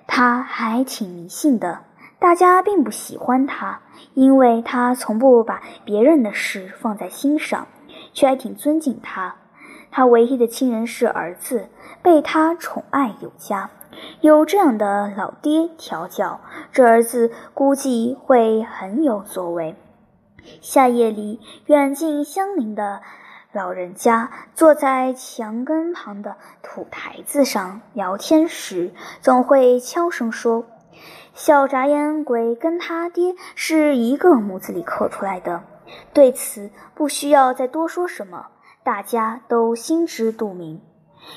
[0.06, 1.84] 他还挺迷信的，
[2.18, 3.80] 大家并不喜欢他，
[4.14, 7.66] 因为他从不把别人的事放在心上，
[8.12, 9.36] 却还挺尊敬他。
[9.90, 11.68] 他唯一的亲人是儿子，
[12.02, 13.70] 被他宠爱有加。
[14.22, 16.40] 有这样的老爹调教，
[16.72, 19.76] 这儿子估计会很有作为。
[20.60, 23.02] 夏夜里，远近相邻的
[23.52, 30.64] 老人家坐在墙根旁的土台子上聊天时，总会悄声说
[31.34, 35.64] ：“小眨眼鬼跟他爹是一个模子里刻出来的。”
[36.14, 38.46] 对此不需要再多说什么，
[38.82, 40.80] 大家都心知肚明。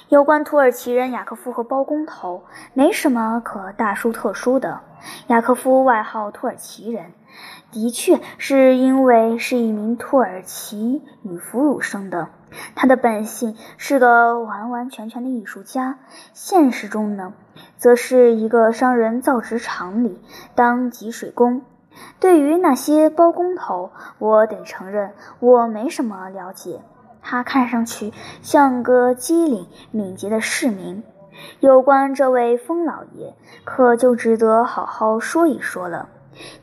[0.08, 4.80] 有关土耳其人雅克夫和包工头，没什么可大书特书的。
[5.28, 7.12] 雅克夫外号土耳其人。
[7.76, 12.30] 的确是因为是一名土耳其女俘虏生的，
[12.74, 16.00] 他的本性是个完完全全的艺术家，
[16.32, 17.34] 现实中呢，
[17.76, 20.22] 则是一个商人造纸厂里
[20.56, 21.64] 当挤水工。
[22.22, 25.12] 对于那些包工头，我得承认
[25.42, 26.80] 我没什么了解。
[27.22, 31.04] 他看上去像个机灵敏捷的市民。
[31.60, 33.36] 有关这位疯老爷，
[33.66, 36.08] 可就值得好好说一说了。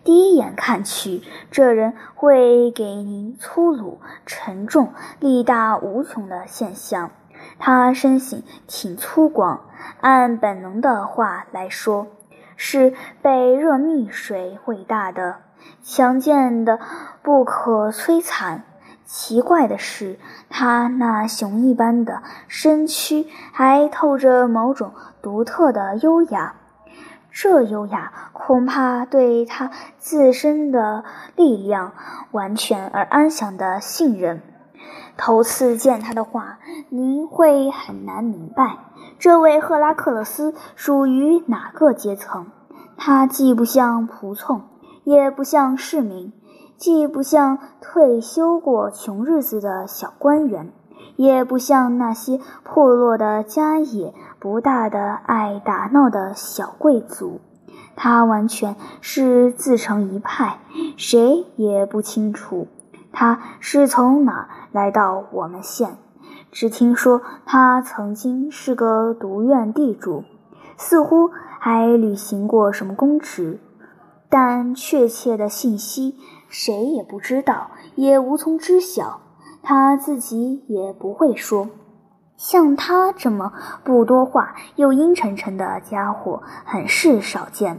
[0.05, 7.11] 第一眼看去，这人会给您粗鲁、沉重、力大无穷的现象。
[7.59, 9.59] 他身形挺粗犷，
[10.01, 12.07] 按本能的话来说，
[12.57, 15.37] 是被热蜜水喂大的，
[15.83, 16.79] 强健的
[17.23, 18.65] 不可摧残。
[19.05, 26.55] 奇怪的是，他那熊一般的身躯还透着某种独特的优雅。
[27.33, 31.03] 这优雅恐怕对他自身的
[31.35, 31.93] 力量
[32.31, 34.43] 完全而安详的信任。
[35.17, 36.59] 头次见他的话，
[36.91, 38.79] 您会很难明白
[39.19, 42.49] 这位赫拉克勒斯属于哪个阶层。
[42.99, 44.63] 他既不像仆从，
[45.05, 46.33] 也不像市民，
[46.77, 50.71] 既不像退休过穷日子的小官员。
[51.17, 57.41] 也不像那些破落的家业不大的爱打闹的小贵族，
[57.95, 60.59] 他完全是自成一派，
[60.97, 62.67] 谁也不清楚
[63.13, 65.97] 他是从哪来到我们县。
[66.51, 70.25] 只听说他曾经是个独院地主，
[70.77, 73.61] 似乎还履行过什么公职，
[74.29, 76.17] 但确切的信息
[76.49, 79.21] 谁也不知道，也无从知晓。
[79.63, 81.69] 他自己也不会说，
[82.43, 83.53] 像他这么
[83.85, 87.79] 不多话又阴沉沉的家伙很是少见。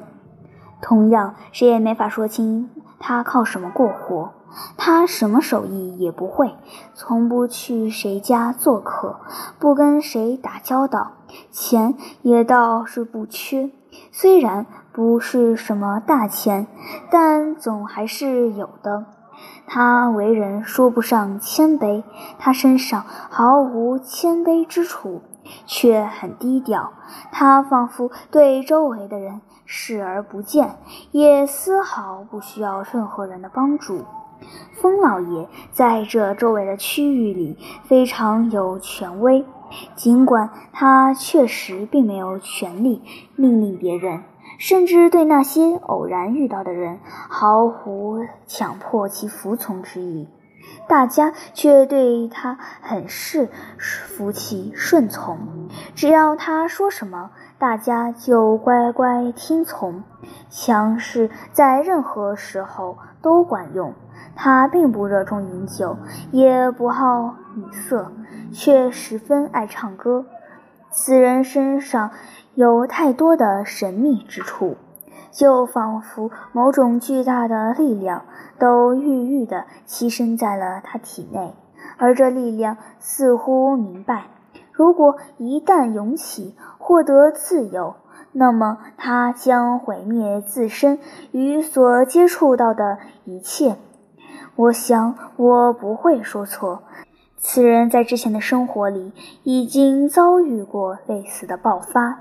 [0.81, 4.31] 同样，谁也没法说清他靠什么过活。
[4.77, 6.55] 他什么手艺也不会，
[6.93, 9.19] 从不去谁家做客，
[9.59, 11.11] 不跟谁打交道，
[11.51, 13.69] 钱也倒是不缺。
[14.13, 16.67] 虽然不是什么大钱，
[17.11, 19.05] 但总还是有的。
[19.75, 22.03] 他为人说不上谦卑，
[22.37, 25.23] 他身上毫无谦卑之处，
[25.65, 26.93] 却很低调。
[27.31, 30.75] 他仿佛对周围的人视而不见，
[31.09, 34.05] 也丝毫不需要任何人的帮助。
[34.79, 39.43] 风老爷在这周围的区域里非常有权威，
[39.95, 43.01] 尽管他确实并没有权利
[43.35, 44.21] 命令别人。
[44.63, 50.29] 甚至对那些偶然遇到的人毫无强迫其服从之意，
[50.87, 55.67] 大家却对他很是服气顺从。
[55.95, 60.01] 只要他说什么，大家就乖乖听从。
[60.49, 63.93] 强势在任何时候都管用。
[64.33, 65.97] 他并不热衷饮酒，
[66.31, 68.13] 也不好女色，
[68.53, 70.25] 却十分爱唱歌。
[70.89, 72.11] 此人身上。
[72.55, 74.75] 有太多的神秘之处，
[75.31, 78.25] 就仿佛某种巨大的力量
[78.59, 81.55] 都郁郁地栖身在了他体内，
[81.97, 84.25] 而这力量似乎明白，
[84.71, 87.95] 如果一旦涌起，获得自由，
[88.31, 90.99] 那么他将毁灭自身
[91.31, 93.77] 与所接触到的一切。
[94.55, 96.83] 我想，我不会说错。
[97.37, 102.19] 此人在之前的生活里已经遭遇过类似的爆发，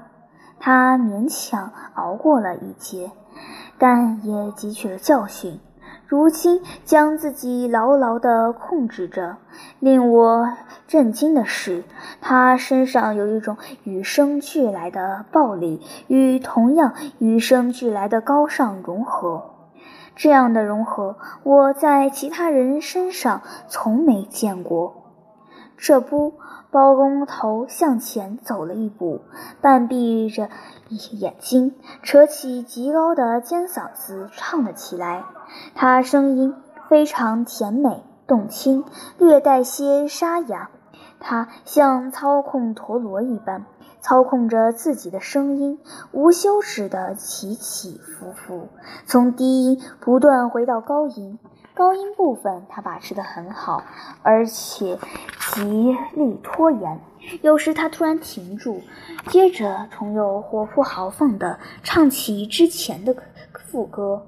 [0.64, 3.10] 他勉强熬过了一劫，
[3.78, 5.58] 但也汲取了教训。
[6.06, 9.38] 如今将自己牢牢地控制着。
[9.80, 10.52] 令我
[10.86, 11.82] 震惊的是，
[12.20, 19.50] 他身上有一种与生俱来的暴力与同样与生俱来的高尚融合。
[20.14, 24.94] 这样的融合，我在其他人身上从没见过。
[25.76, 26.34] 这不，
[26.72, 29.20] 包公头向前走了一步，
[29.60, 30.48] 半闭着
[30.88, 35.26] 眼睛，扯起极高的尖嗓子唱了起来。
[35.74, 36.54] 他声音
[36.88, 38.84] 非常甜美动听，
[39.18, 40.70] 略带些沙哑。
[41.20, 43.66] 他像操控陀螺一般。
[44.00, 45.78] 操控着自己的声音，
[46.10, 48.66] 无休止地起起伏伏，
[49.06, 51.38] 从低音不断回到高音。
[51.74, 53.82] 高音部分他把持的很好，
[54.22, 54.98] 而且
[55.54, 57.00] 极力拖延。
[57.40, 58.82] 有时他突然停住，
[59.28, 63.14] 接着重又活泼豪放的唱起之前的
[63.70, 64.26] 副歌。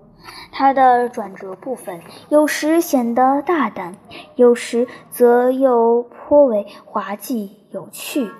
[0.51, 3.95] 他的转折部分有时显得大胆，
[4.37, 8.31] 有时则又颇为滑稽有趣。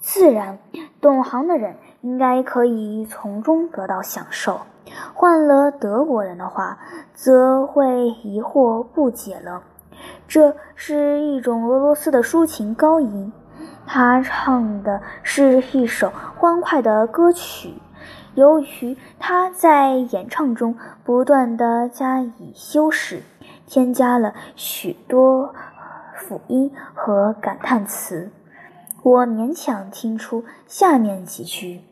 [0.00, 0.58] 自然，
[1.00, 4.60] 懂行的人应该可以从中得到享受。
[5.14, 6.78] 换了德国人的话，
[7.14, 9.62] 则会疑惑不解了。
[10.26, 13.32] 这是一种俄罗斯的抒情高音，
[13.86, 17.74] 他唱的是一首欢快的歌曲。
[18.34, 20.74] 由于他在演唱中
[21.04, 23.22] 不断地加以修饰，
[23.66, 25.54] 添加了许多
[26.14, 28.30] 辅音和感叹词。
[29.02, 31.82] 我勉强听出下面几句：“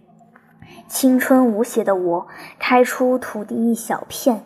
[0.89, 2.27] 青春无邪的我，
[2.59, 4.39] 开出土地一小片；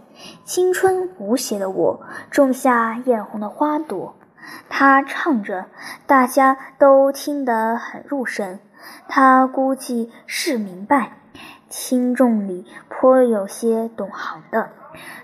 [0.44, 2.00] 青春无邪的我，
[2.30, 4.14] 种下艳红的花朵。”
[4.68, 5.66] 他唱着，
[6.06, 8.58] 大家都听得很入神。
[9.08, 11.18] 他估计是明白，
[11.68, 14.70] 听众里颇有些懂行的，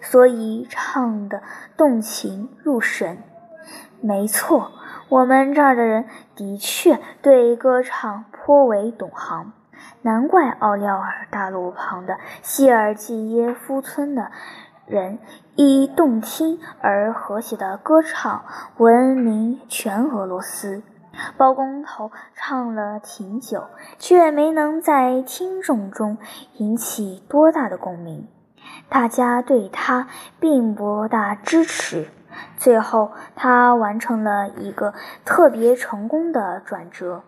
[0.00, 1.42] 所以唱得
[1.76, 3.18] 动情入神。
[4.00, 4.72] 没错。
[5.08, 6.04] 我们这儿的人
[6.36, 9.54] 的确对歌唱颇为懂行，
[10.08, 14.30] 难怪奥廖尔大路旁的谢尔季耶夫村的
[14.86, 15.18] 人
[15.54, 18.46] 以动听而和谐的歌唱
[18.78, 20.82] 闻名全俄罗斯。
[21.36, 23.66] 包工头唱了挺久，
[23.98, 26.16] 却没能在听众中
[26.54, 28.26] 引起多大的共鸣，
[28.88, 30.08] 大家对他
[30.40, 32.08] 并不大支持。
[32.56, 34.94] 最后，他完成了一个
[35.26, 37.24] 特别成功的转折。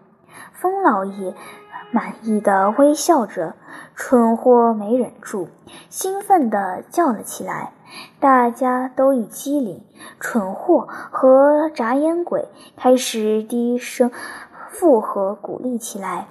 [0.52, 1.34] 风老爷
[1.92, 3.54] 满意的微笑着，
[3.94, 5.48] 蠢货没忍住，
[5.88, 7.72] 兴奋地叫了起来。
[8.20, 9.84] 大家都一机灵，
[10.20, 14.10] 蠢货和眨眼鬼开始低声
[14.70, 16.28] 附和鼓励起来：“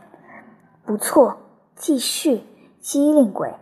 [0.86, 1.38] 不错，
[1.76, 2.44] 继续，
[2.80, 3.56] 机灵鬼，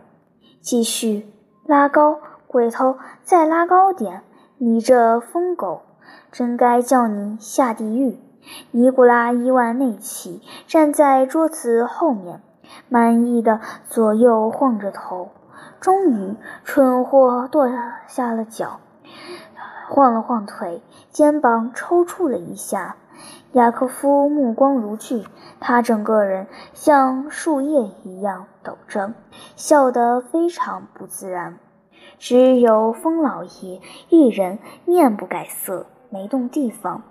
[0.60, 1.26] 继续
[1.66, 4.22] 拉高，鬼头再拉高点。”
[4.60, 5.82] 你这疯狗，
[6.32, 8.18] 真该叫你下地狱！
[8.70, 12.40] 尼古拉伊万内奇站在桌子后面，
[12.88, 15.30] 满意的左右晃着头。
[15.80, 17.68] 终于，蠢货跺
[18.06, 18.80] 下了脚，
[19.88, 22.96] 晃了晃腿，肩膀抽搐了一下。
[23.52, 25.24] 雅科夫目光如炬，
[25.58, 29.14] 他整个人像树叶一样抖着，
[29.56, 31.58] 笑得非常不自然。
[32.18, 37.02] 只有风老爷一人面不改色，没动地方。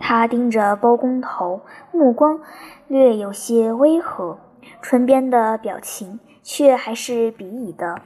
[0.00, 1.60] 他盯着包工头，
[1.92, 2.40] 目光
[2.86, 4.38] 略有些微和，
[4.82, 8.00] 唇边的表情却还是鄙夷的。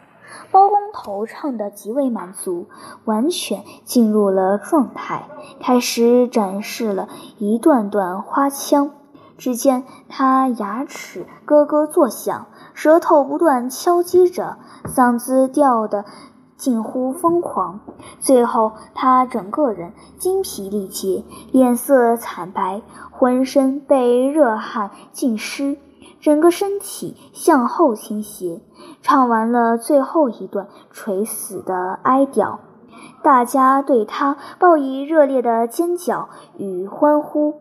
[0.51, 2.67] 包工头唱得极为满足，
[3.05, 5.25] 完全进入了状态，
[5.61, 7.09] 开始展示了
[7.39, 8.91] 一段段花腔。
[9.37, 16.05] 只见他牙齿咯咯作响，舌头不断敲击着，嗓子吊得。
[16.63, 17.81] 近乎疯狂，
[18.21, 25.77] 最后他整个人精疲力竭，脸色惨白，浑身被热汗浸湿，
[26.21, 28.61] 整个身体向后倾斜，
[29.03, 32.61] 唱完了最后一段垂死的哀调。
[33.25, 37.57] 大家对他报以热烈的尖叫与欢呼。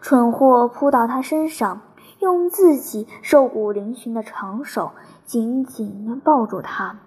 [0.00, 1.82] 蠢货扑到他身上，
[2.18, 4.90] 用自己瘦骨嶙峋的长手
[5.24, 6.98] 紧紧抱住他。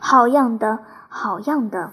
[0.00, 1.92] 好样的，好样的！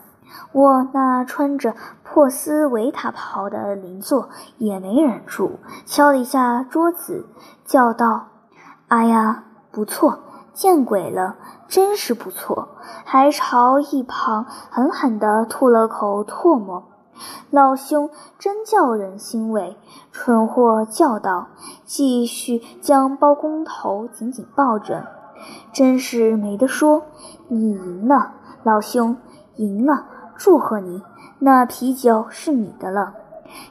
[0.52, 1.74] 我那穿着
[2.04, 7.26] 破丝维塔袍的邻座也没忍住，敲了一下桌子，
[7.66, 8.28] 叫道
[8.90, 10.20] ：“哎呀，不错！
[10.54, 11.36] 见鬼了，
[11.68, 12.70] 真是不错！”
[13.06, 16.84] 还朝一旁狠狠地吐了口唾沫。
[17.50, 19.78] 老兄真叫人欣慰，
[20.12, 21.48] 蠢货叫道，
[21.86, 25.08] 继续将包工头紧紧抱着。
[25.72, 27.04] 真是没得说，
[27.50, 28.34] 你赢了，
[28.64, 29.18] 老兄，
[29.56, 31.02] 赢了，祝贺你！
[31.40, 33.14] 那啤酒是你的了。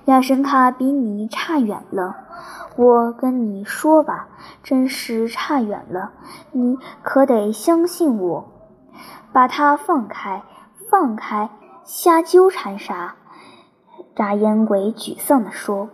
[0.07, 2.17] 亚神卡比你差远了，
[2.77, 4.29] 我跟你说吧，
[4.63, 6.13] 真是差远了，
[6.53, 8.49] 你可得相信我。
[9.33, 10.43] 把他放开，
[10.91, 11.51] 放开，
[11.85, 13.17] 瞎纠缠啥？
[14.15, 15.91] 扎烟鬼沮丧地说：“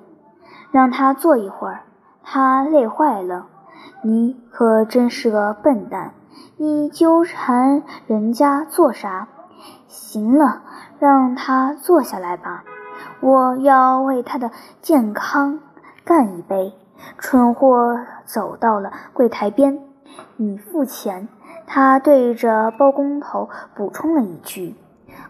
[0.70, 1.82] 让他坐一会儿，
[2.22, 3.46] 他累坏了。
[4.02, 6.14] 你可真是个笨蛋！
[6.56, 9.28] 你纠缠人家做啥？
[9.88, 10.62] 行了，
[10.98, 12.64] 让他坐下来吧。
[13.20, 14.50] 我要为他的
[14.80, 15.60] 健康
[16.04, 16.74] 干一杯。”
[17.18, 19.80] 蠢货走到了柜台边
[20.36, 21.28] ，“你付钱。”
[21.66, 24.76] 他对着包工头补充了一句。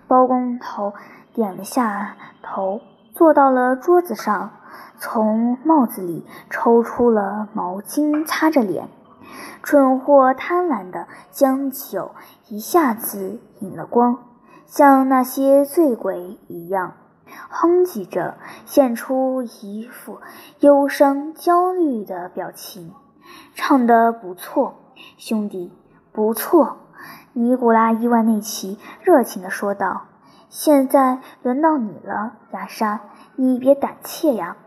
[0.06, 0.92] 包工头
[1.32, 2.16] 点了下。
[2.42, 2.80] 头
[3.14, 4.50] 坐到了桌子上，
[4.98, 8.88] 从帽子里抽出了毛巾擦着脸。
[9.62, 12.10] 蠢货贪婪地将酒
[12.48, 14.18] 一下子饮了光，
[14.66, 16.94] 像那些醉鬼一样，
[17.48, 18.34] 哼唧着，
[18.66, 20.18] 现出一副
[20.60, 22.92] 忧伤焦虑的表情。
[23.54, 24.74] 唱得不错，
[25.16, 25.72] 兄弟，
[26.12, 26.78] 不错。
[27.32, 30.08] 尼古拉伊万内奇热情地说道。
[30.48, 33.00] 现在轮到你了，亚莎，
[33.36, 34.58] 你别胆怯呀！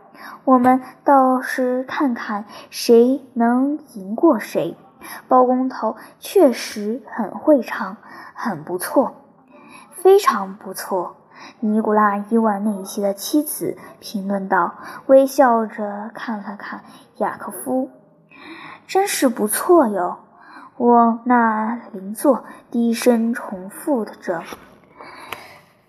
[0.44, 4.76] 我们倒是看看谁能赢过谁。
[5.28, 7.96] 包工头确实很会唱，
[8.34, 9.14] 很不错，
[9.90, 11.16] 非常不错。
[11.60, 14.74] 尼古拉伊万内奇的妻子评论道，
[15.06, 16.80] 微笑着看了看
[17.16, 17.90] 雅科夫，
[18.86, 20.18] 真是不错哟。
[20.78, 24.42] 我那邻座低声重复着。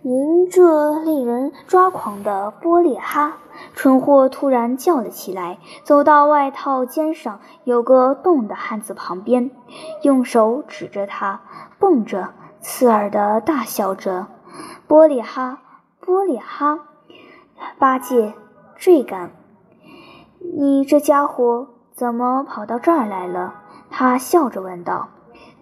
[0.04, 3.38] 您这令人抓狂的波列哈！
[3.74, 9.50] 蠢货突然叫了起来，走到外套肩上有个洞的汉子旁边，
[10.04, 11.42] 用手指着他，
[11.80, 12.30] 蹦着，
[12.62, 14.28] 刺耳的大笑着
[14.88, 15.62] ：“波列哈，
[16.00, 16.80] 波列哈！
[17.80, 18.36] 八戒，
[18.76, 19.32] 追赶！
[20.40, 23.56] 你这家伙怎么跑到这儿来了？”
[23.90, 25.10] 他笑着问道。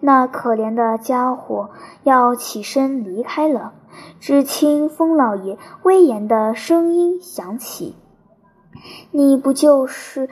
[0.00, 1.70] 那可怜的家伙
[2.02, 3.72] 要起身离开了。
[4.20, 7.94] 只听风老爷威严的声音响起
[9.12, 10.28] ：“你不就是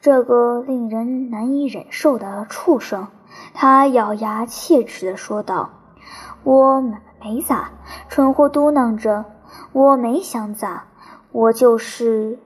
[0.00, 3.08] 这个令人难以忍受的畜生？”
[3.54, 5.70] 他咬牙切齿地说道。
[6.44, 6.80] “我
[7.20, 7.70] 没咋。”
[8.08, 9.24] 蠢货嘟囔着
[9.72, 10.86] ，“我没想咋，
[11.32, 12.38] 我就是……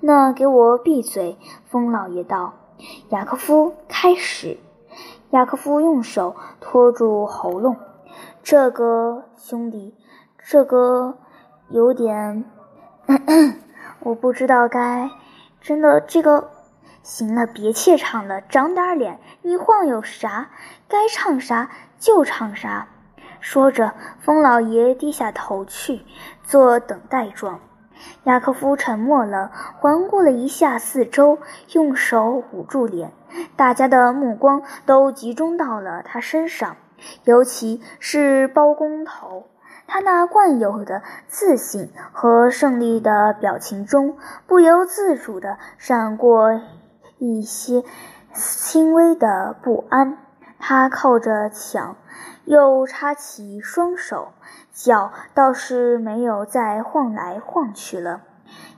[0.00, 1.36] 那给我闭嘴！”
[1.68, 2.54] 风老爷道。
[3.10, 4.58] “雅克夫，开始。”
[5.30, 7.76] 雅克夫用手托住喉咙
[8.42, 9.94] ，“这个兄弟。”
[10.42, 11.18] 这个
[11.68, 12.44] 有点，
[14.00, 15.10] 我不知道该
[15.60, 16.50] 真的这个
[17.02, 19.20] 行了，别怯场了，长点脸。
[19.42, 20.50] 你晃悠啥？
[20.88, 22.88] 该唱啥就唱啥。
[23.40, 26.02] 说着，风老爷低下头去
[26.42, 27.60] 做等待状。
[28.24, 31.38] 雅克夫沉默了，环顾了一下四周，
[31.72, 33.12] 用手捂住脸。
[33.56, 36.76] 大家的目光都集中到了他身上，
[37.24, 39.46] 尤其是包工头。
[39.92, 44.16] 他那惯有的自信和胜利的表情中，
[44.46, 46.60] 不由自主地闪过
[47.18, 47.82] 一些
[48.32, 50.16] 轻微的不安。
[50.60, 51.96] 他靠着墙，
[52.44, 54.28] 又叉起双手，
[54.72, 58.20] 脚倒是没有再晃来晃去了。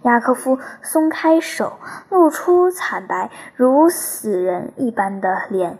[0.05, 1.75] 雅克夫松开手，
[2.09, 5.77] 露出惨白如死人一般的脸，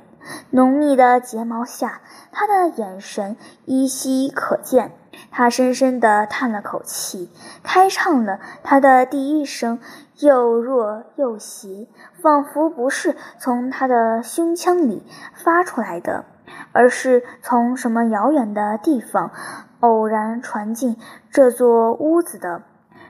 [0.51, 2.03] 浓密的睫毛下，
[2.33, 4.93] 他的眼神依稀可见。
[5.33, 7.31] 他深深地叹了口气，
[7.65, 9.81] 开唱了他的第一声，
[10.21, 11.89] 又弱又邪，
[12.21, 15.03] 仿佛不是从他的胸腔里
[15.35, 16.27] 发出来的，
[16.73, 19.33] 而是从什么遥远的地方
[19.81, 20.97] 偶然传进
[21.31, 22.63] 这座屋子的。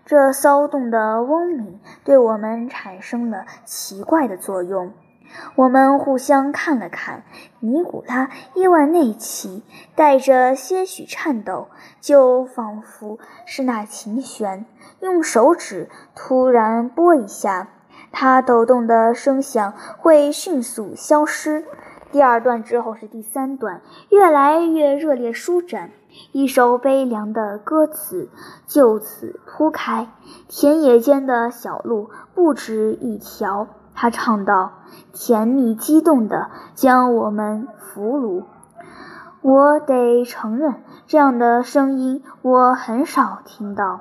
[0.05, 4.93] 这骚动的嗡鸣对我们产生了奇怪的作用。
[5.55, 7.25] 我们互相看了看，
[7.61, 9.63] 尼古拉伊万内奇
[9.95, 11.69] 带着些许颤抖，
[12.01, 14.67] 就仿佛是那琴弦
[15.01, 17.69] 用手指突然拨一下，
[18.13, 21.65] 它抖动的声响会迅速消失。
[22.11, 23.81] 第二段之后是第三段，
[24.11, 25.91] 越来越热烈舒展。
[26.33, 28.29] 一首悲凉的歌词
[28.67, 30.09] 就此铺开。
[30.47, 33.67] 田野间的小路不止一条，
[34.03, 34.73] 他唱道
[35.15, 38.43] ：“甜蜜激动地将我们俘虏。”
[39.43, 44.01] 我得承认，这样的声音我很少听到。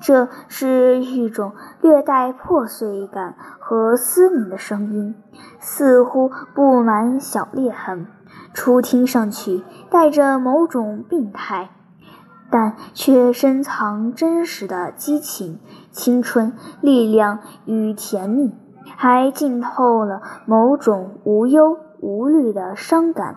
[0.00, 5.14] 这是一种略带破碎感和嘶鸣的声音，
[5.60, 8.06] 似乎布满小裂痕。
[8.54, 11.68] 初听上去带着某种病态，
[12.48, 18.54] 但却深藏真实的激情、青春、力量与甜蜜，
[18.96, 23.36] 还浸透了某种无忧无虑的伤感。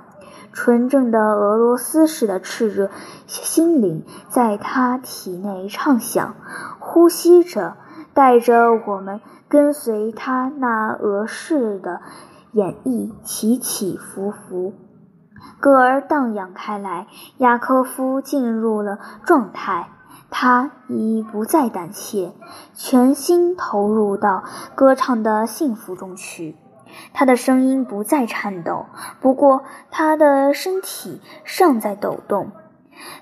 [0.53, 2.89] 纯正的俄罗斯式的炽热
[3.27, 6.35] 心灵在他体内畅想，
[6.79, 7.77] 呼吸着，
[8.13, 12.01] 带着我们跟随他那俄式的
[12.53, 14.73] 演绎起起伏伏。
[15.59, 19.89] 歌儿荡漾开来，雅科夫进入了状态，
[20.29, 22.33] 他已不再胆怯，
[22.73, 24.43] 全心投入到
[24.75, 26.55] 歌唱的幸福中去。
[27.13, 28.85] 他的声音不再颤抖，
[29.19, 32.51] 不过他的身体尚在抖动，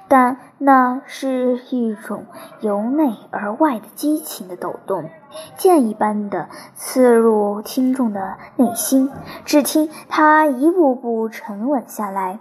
[0.08, 2.26] 但那是一种
[2.62, 5.10] 由内而外的激情的抖动，
[5.58, 9.12] 箭一般的刺入听众的内心。
[9.43, 12.39] 只听他一步步沉稳下来，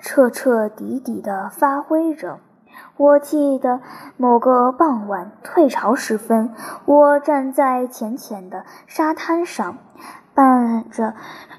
[0.00, 2.38] 彻彻底底地发挥着。
[2.96, 3.80] 我记得
[4.16, 9.78] 某个傍晚退潮时分，我站在浅浅的沙滩上。
[10.34, 11.12] 伴着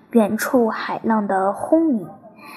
[0.09, 2.09] 远处海浪的轰鸣，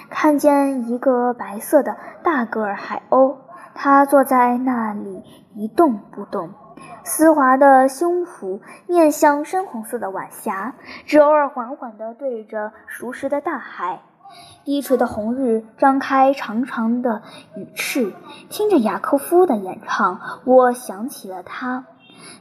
[0.09, 3.37] 看见一个白色的大个儿海鸥，
[3.75, 5.23] 它坐在那里
[5.55, 6.49] 一动不动，
[7.05, 10.75] 丝滑的胸脯面向深红色的晚霞，
[11.05, 14.01] 只偶尔缓缓地对着熟识的大海。
[14.65, 17.23] 低垂的红日张开长长的
[17.55, 18.13] 羽翅，
[18.49, 21.85] 听着雅科夫的演唱，我想起了他。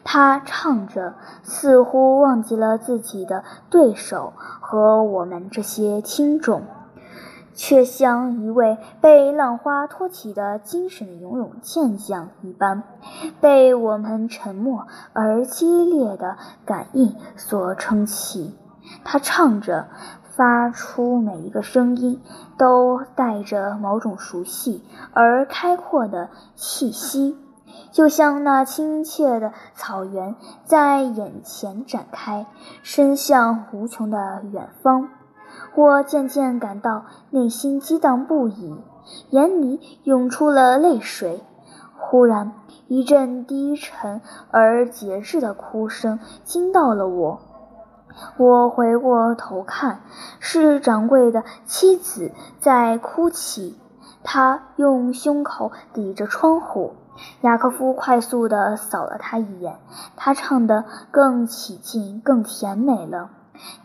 [0.04, 6.64] 他唱着，似乎忘记了自己的对手和我们这些听众，
[7.54, 12.84] 却像一位被浪花托起的精神的游泳健将一般，
[13.42, 18.56] 被我们沉默而激烈的感应所撑起。
[19.04, 19.88] 他唱着，
[20.36, 22.22] 发出每一个声音
[22.58, 24.84] 都带着某种熟悉
[25.14, 27.38] 而开阔的气息。
[27.92, 32.46] 就像那亲切的草原在眼前展开，
[32.84, 35.10] 伸向无穷的远方。
[35.76, 38.76] 我渐渐感到内心激荡不已，
[39.30, 41.42] 眼里涌出了泪水。
[41.98, 42.52] 忽然，
[42.88, 44.22] 一阵低沉
[44.52, 47.40] 而节制的哭声惊到了我。
[48.38, 50.02] 我回过头看，
[50.40, 53.80] 是掌柜的妻子在哭泣。
[54.24, 56.96] 她用胸口抵着窗户。
[57.42, 59.80] 雅科夫快速地扫了他一眼，
[60.18, 63.30] 他唱得更起劲、更甜美了。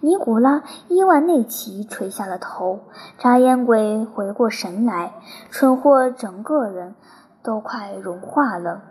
[0.00, 0.56] 尼古拉·
[0.88, 2.80] 伊万内奇垂下了头，
[3.18, 5.12] 扎烟鬼回过神来，
[5.48, 6.96] 蠢货整个人
[7.44, 8.82] 都快融化了，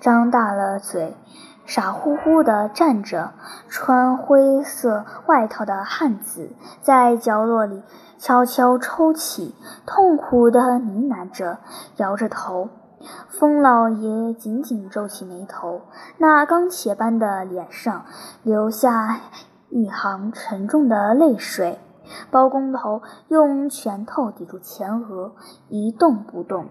[0.00, 1.16] 张大了嘴，
[1.74, 3.32] 傻乎乎地站着。
[3.70, 6.50] 穿灰色外套的汉子
[6.82, 7.82] 在角落里
[8.18, 9.54] 悄悄抽泣，
[9.86, 11.60] 痛苦地呢喃着，
[11.96, 12.68] 摇着头。
[13.30, 15.80] 风老爷紧紧皱起眉头，
[16.18, 18.04] 那钢铁般的脸上
[18.42, 19.18] 流下
[19.70, 21.78] 一行沉重的泪水。
[22.30, 25.32] 包工头用拳头抵住前额，
[25.70, 26.66] 一动不动。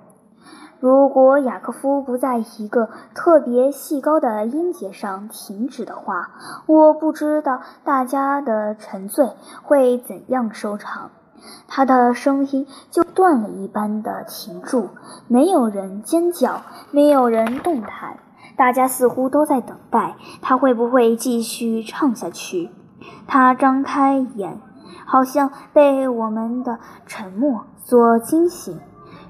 [0.79, 6.31] 如果雅科夫不在一个特别细高的音节上停止的话，
[6.65, 9.29] 我不知道大家的沉醉
[9.61, 11.11] 会怎样收场。
[11.67, 14.89] 他的声音就断了一般的停住，
[15.27, 16.61] 没有人尖叫，
[16.91, 18.17] 没有人动弹，
[18.55, 22.69] 大家似乎都在等待他会不会继续唱下去。
[23.25, 24.59] 他张开眼，
[25.05, 26.77] 好像被我们的
[27.07, 28.79] 沉默所惊醒，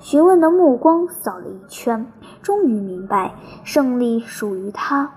[0.02, 5.12] 询问的目光扫了一圈，终于明白胜利属于他。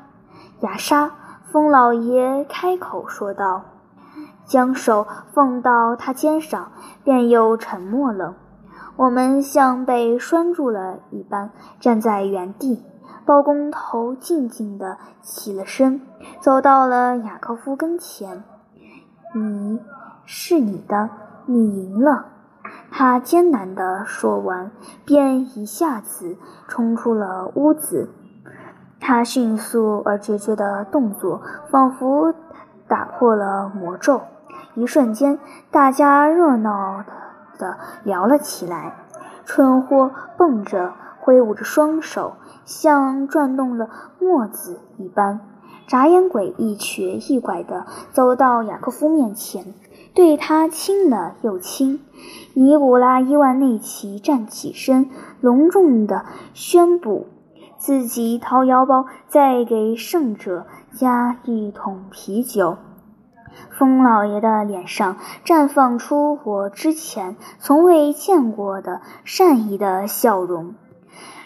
[0.60, 1.10] 雅莎，
[1.50, 3.62] 风老爷开口说道。
[4.44, 6.70] 将手放到他肩上，
[7.02, 8.36] 便又沉默了。
[8.96, 12.84] 我们像被拴住了一般站在原地。
[13.24, 16.02] 包工头静静地起了身，
[16.40, 18.44] 走到了雅科夫跟前。
[19.34, 19.80] “你
[20.26, 21.08] 是你的，
[21.46, 22.26] 你赢了。”
[22.96, 24.70] 他艰难地说完，
[25.04, 26.36] 便一下子
[26.68, 28.08] 冲出了屋子。
[29.00, 31.42] 他迅速而决绝的动作，
[31.72, 32.32] 仿佛
[32.86, 34.20] 打破了魔咒。
[34.76, 35.40] 一瞬间，
[35.72, 37.04] 大家热闹
[37.58, 38.94] 的聊了起来。
[39.44, 42.34] 春货蹦着，挥舞着双手，
[42.64, 43.88] 像转动了
[44.20, 45.40] 墨子一般，
[45.88, 49.74] 眨眼鬼一瘸一拐地走到雅科夫面前，
[50.14, 52.00] 对他亲了又亲。
[52.54, 55.10] 尼古拉伊万内奇站起身，
[55.40, 57.26] 隆重地宣布。
[57.76, 62.78] 自己掏腰包，再给胜者加一桶啤酒。
[63.70, 70.74] 风老爷的脸上绽放出我之前从未见过的善意的笑容。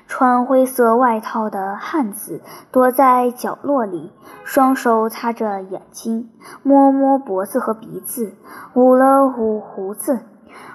[0.08, 2.40] 穿灰色外套的汉子
[2.72, 4.10] 躲在角落里，
[4.42, 6.30] 双手擦着眼睛，
[6.62, 8.32] 摸摸脖子和鼻子，
[8.72, 10.20] 捂了捂胡子，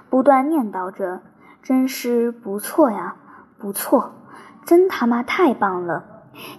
[0.08, 1.20] 不断念叨着
[1.64, 3.16] ：“真是不错呀，
[3.58, 4.12] 不错。”
[4.64, 6.04] 真他妈太棒了！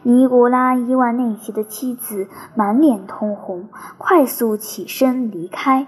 [0.03, 5.87] 尼古拉伊万内奇的妻子满脸通红，快速起身离开。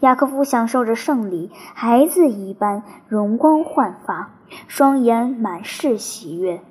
[0.00, 4.30] 雅科夫享受着胜利，孩子一般容光焕发，
[4.68, 6.62] 双眼满是喜悦。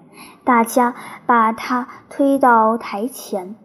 [0.44, 0.96] 大家
[1.26, 3.56] 把他推到台前，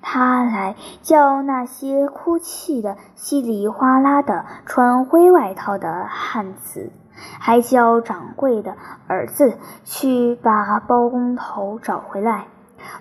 [0.00, 6.92] 他来叫那些哭泣的稀里哗啦的穿灰外套的汉子。
[7.38, 12.46] 还叫掌柜的儿子去把包工头找回来，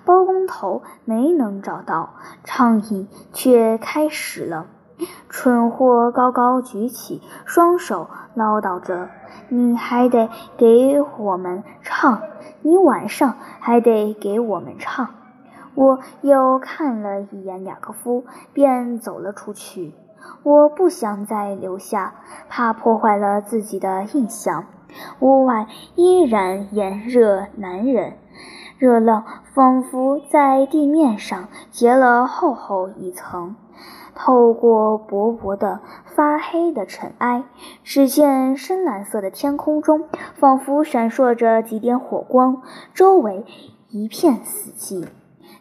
[0.05, 4.67] 包工头没能找到，畅饮却开始了。
[5.29, 9.09] 蠢货高高举起双手，唠叨着
[9.49, 12.21] ：“你还得给我们唱，
[12.61, 15.09] 你晚上还得给我们唱。”
[15.73, 19.93] 我又看了一眼雅各夫，便走了出去。
[20.43, 22.13] 我不想再留下，
[22.49, 24.65] 怕破坏了自己的印象。
[25.19, 28.17] 屋外依然炎热难忍，
[28.77, 29.23] 热浪
[29.53, 33.55] 仿佛在地面上结了厚厚一层。
[34.13, 37.43] 透过薄薄的发黑的尘埃，
[37.83, 42.61] 只见深蓝色的天空中仿佛闪烁着几点火光，
[42.93, 43.45] 周围
[43.89, 45.07] 一片死寂。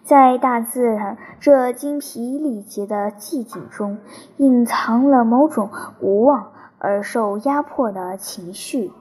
[0.03, 3.99] 在大自然这精疲力竭的寂静中，
[4.39, 5.71] 隐藏了某种
[6.01, 8.93] 无望而受压迫的情绪。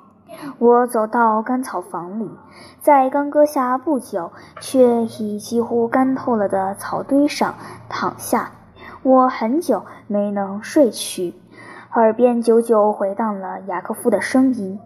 [0.59, 2.29] 我走到干草房里，
[2.79, 4.31] 在刚割下不久
[4.61, 7.55] 却已几乎干透了的草堆上
[7.89, 8.51] 躺下。
[9.09, 11.33] 我很久没能睡去，
[11.95, 14.79] 耳边久久回荡了雅克夫的声音。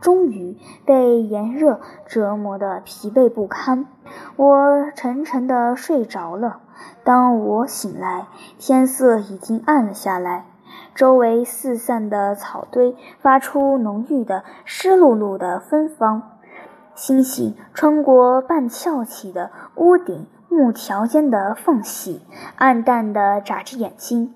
[0.00, 3.86] 终于被炎热折磨得疲惫不堪，
[4.34, 6.58] 我沉沉地睡着了。
[7.04, 8.26] 当我醒来，
[8.58, 10.46] 天色已经暗了下来，
[10.96, 16.32] 周围四散的草堆发出浓郁的湿漉漉的芬芳。
[16.96, 22.22] 星星穿过半翘起的屋顶木条间的缝隙，
[22.56, 24.34] 暗淡的眨着眼睛。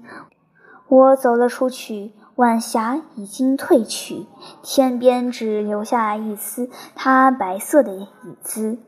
[0.88, 2.12] 我走了出去。
[2.36, 4.26] 晚霞已经褪去，
[4.62, 8.08] 天边只留下一丝它白色的影
[8.40, 8.78] 子。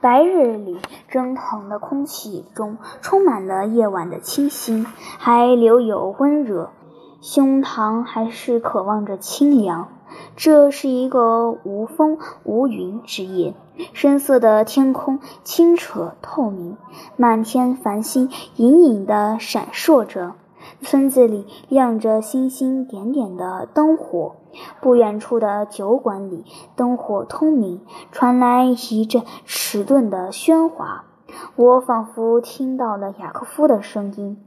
[0.00, 4.84] 白日里蒸腾的空气中充满了夜晚的清新，
[5.18, 6.72] 还留有温热，
[7.20, 9.88] 胸膛还是渴望着清凉。
[10.36, 13.54] 这是一个无风无云之夜，
[13.92, 16.76] 深色的天空清澈透明，
[17.16, 20.34] 满天繁星隐隐地闪烁着。
[20.82, 24.36] 村子里亮着星星点点的灯火，
[24.80, 26.44] 不远处的酒馆里
[26.76, 27.80] 灯火通明，
[28.12, 31.04] 传来一阵迟钝的喧哗。
[31.56, 34.42] 我仿佛听到了雅克夫的声音，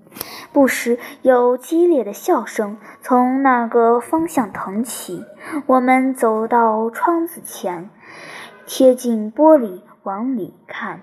[0.54, 5.26] 不时有激烈的笑声从那个方向腾起。
[5.66, 7.90] 我们走到窗子前，
[8.66, 11.02] 贴近玻璃往里看，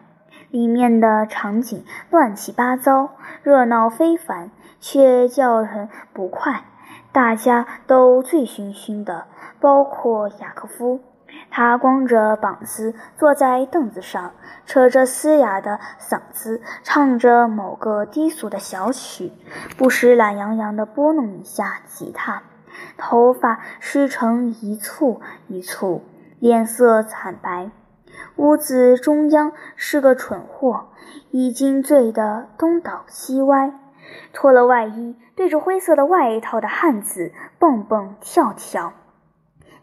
[0.50, 3.10] 里面的场景乱七八糟，
[3.42, 4.50] 热闹非凡。
[4.82, 6.64] 却叫人不快，
[7.12, 9.26] 大家都醉醺醺的，
[9.60, 11.00] 包括雅克夫。
[11.50, 14.32] 他光着膀子坐在凳子上，
[14.66, 19.32] 扯着嘶哑的嗓子唱着某个低俗的小曲，
[19.76, 22.42] 不时懒洋洋地拨弄一下吉他，
[22.96, 26.02] 头发湿成一簇一簇，
[26.38, 27.70] 脸色惨白。
[28.36, 30.88] 屋子中央是个蠢货，
[31.30, 33.72] 已经醉得东倒西歪。
[34.32, 38.92] 脱了外衣，对着灰色的外套的汉子蹦蹦跳跳。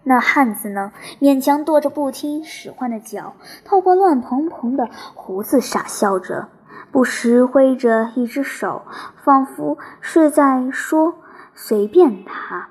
[0.10, 3.34] 那汉子呢，勉强跺着不听使唤的脚，
[3.66, 6.48] 透过乱蓬蓬的胡子傻笑着，
[6.94, 8.84] 不时挥着一只手，
[9.18, 11.16] 仿佛是在说
[11.54, 12.70] “随便他”。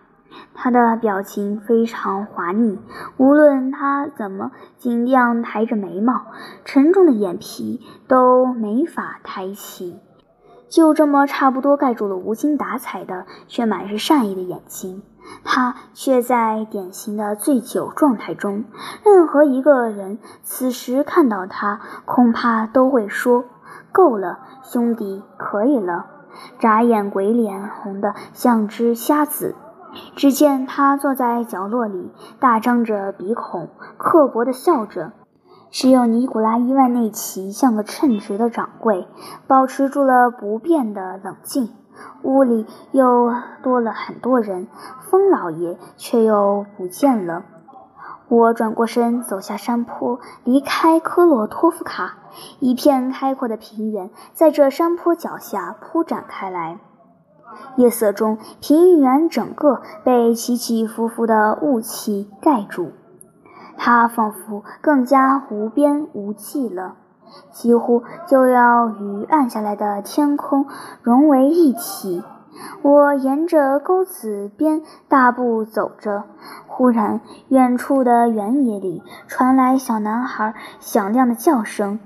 [0.58, 2.78] 他的表情非常滑腻，
[3.18, 6.28] 无论他怎么尽量抬着眉毛，
[6.64, 10.00] 沉重的眼皮都没法抬起。
[10.70, 15.02] 就这么差不多盖住了无精打采的却满是善意的眼睛。
[15.44, 18.64] 他却在典型的醉酒状态中。
[19.04, 23.44] 任何一个人此时看到他，恐怕都会说
[23.92, 26.06] ：“够了，兄弟，可以了。”
[26.58, 29.54] 眨眼鬼脸红得像只瞎子。
[30.14, 35.12] 只见他坐在角落里，大张着鼻孔，刻薄地笑着。
[35.70, 39.08] 只有尼古拉伊万内奇像个称职的掌柜，
[39.46, 41.70] 保持住了不变的冷静。
[42.22, 43.32] 屋里又
[43.62, 44.68] 多了很多人，
[45.10, 47.44] 风老爷却又不见了。
[48.28, 52.18] 我转过身，走下山坡，离开科洛托夫卡。
[52.58, 56.78] 一片开阔的平原在这山坡脚下铺展开来。
[57.76, 62.90] 夜色中，平原整个被起起伏伏的雾气盖住，
[63.78, 66.96] 它仿佛更加无边无际了。
[67.50, 70.66] 几乎就要与暗下来的天空
[71.02, 72.22] 融为一体。
[72.80, 76.24] 我沿着沟子边大步走着，
[76.66, 82.00] 忽然，远处的原野里传来小男孩响亮的叫声：“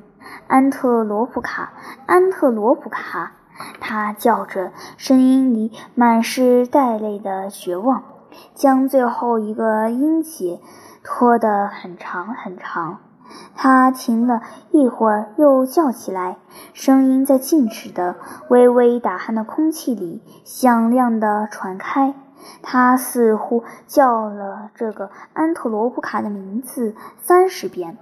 [0.49, 1.73] 安特罗普卡，
[2.07, 3.33] 安特罗普卡！”
[3.79, 8.03] 他叫着，声音里满是带泪的绝望，
[8.55, 10.61] 将最后一个音节
[11.05, 12.99] 拖得很长很长。
[13.55, 16.39] 他停了一会儿，又叫起来，
[16.72, 18.16] 声音在静止的、
[18.49, 22.14] 微微打鼾的空气里响亮地传开。
[22.62, 27.99] 他似乎叫了这个安特罗普卡的名字三十遍。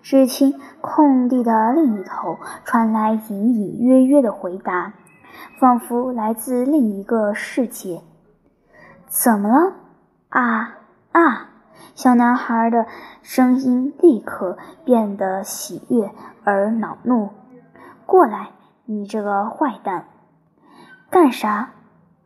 [0.00, 4.92] 只听空地的另一头传来隐隐约约的回答，
[5.58, 8.02] 仿佛来自另一个世界。
[9.06, 9.72] 怎么了？
[10.28, 10.78] 啊
[11.12, 11.50] 啊！
[11.94, 12.86] 小男孩的
[13.22, 16.10] 声音立刻变得喜悦
[16.44, 17.30] 而恼怒。
[18.06, 18.50] “过来，
[18.84, 20.06] 你这个坏蛋
[21.10, 21.70] ！”“干啥？”“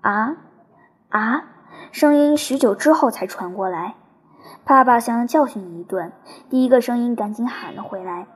[0.01, 0.37] 啊
[1.09, 1.45] 啊！”
[1.93, 3.95] 声音许久之后才传过来。
[4.65, 6.13] 爸爸想要教训你一顿。
[6.51, 8.27] 第一个声音赶紧喊了回来。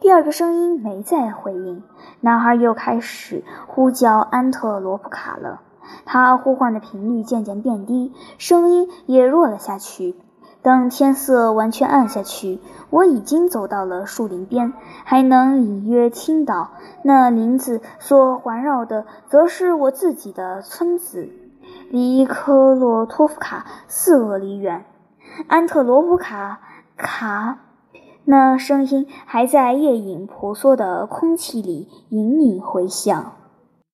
[0.00, 1.82] 第二个声音没再回应。
[2.20, 5.60] 男孩又开始呼叫安特罗普卡了。
[6.06, 10.16] 他呼唤的频率渐渐变低，声音也弱了下去。
[10.64, 12.58] 等天色完全暗下去，
[12.88, 14.72] 我已经走到了树林边，
[15.04, 16.70] 还能隐约听到
[17.02, 21.28] 那林子所环绕的，则是我自己的村子，
[21.90, 24.86] 离科洛托夫卡四俄里远。
[25.48, 26.60] 安特罗普卡
[26.96, 27.58] 卡，
[28.24, 33.32] 那声音还在夜影婆娑的空气里隐隐回响。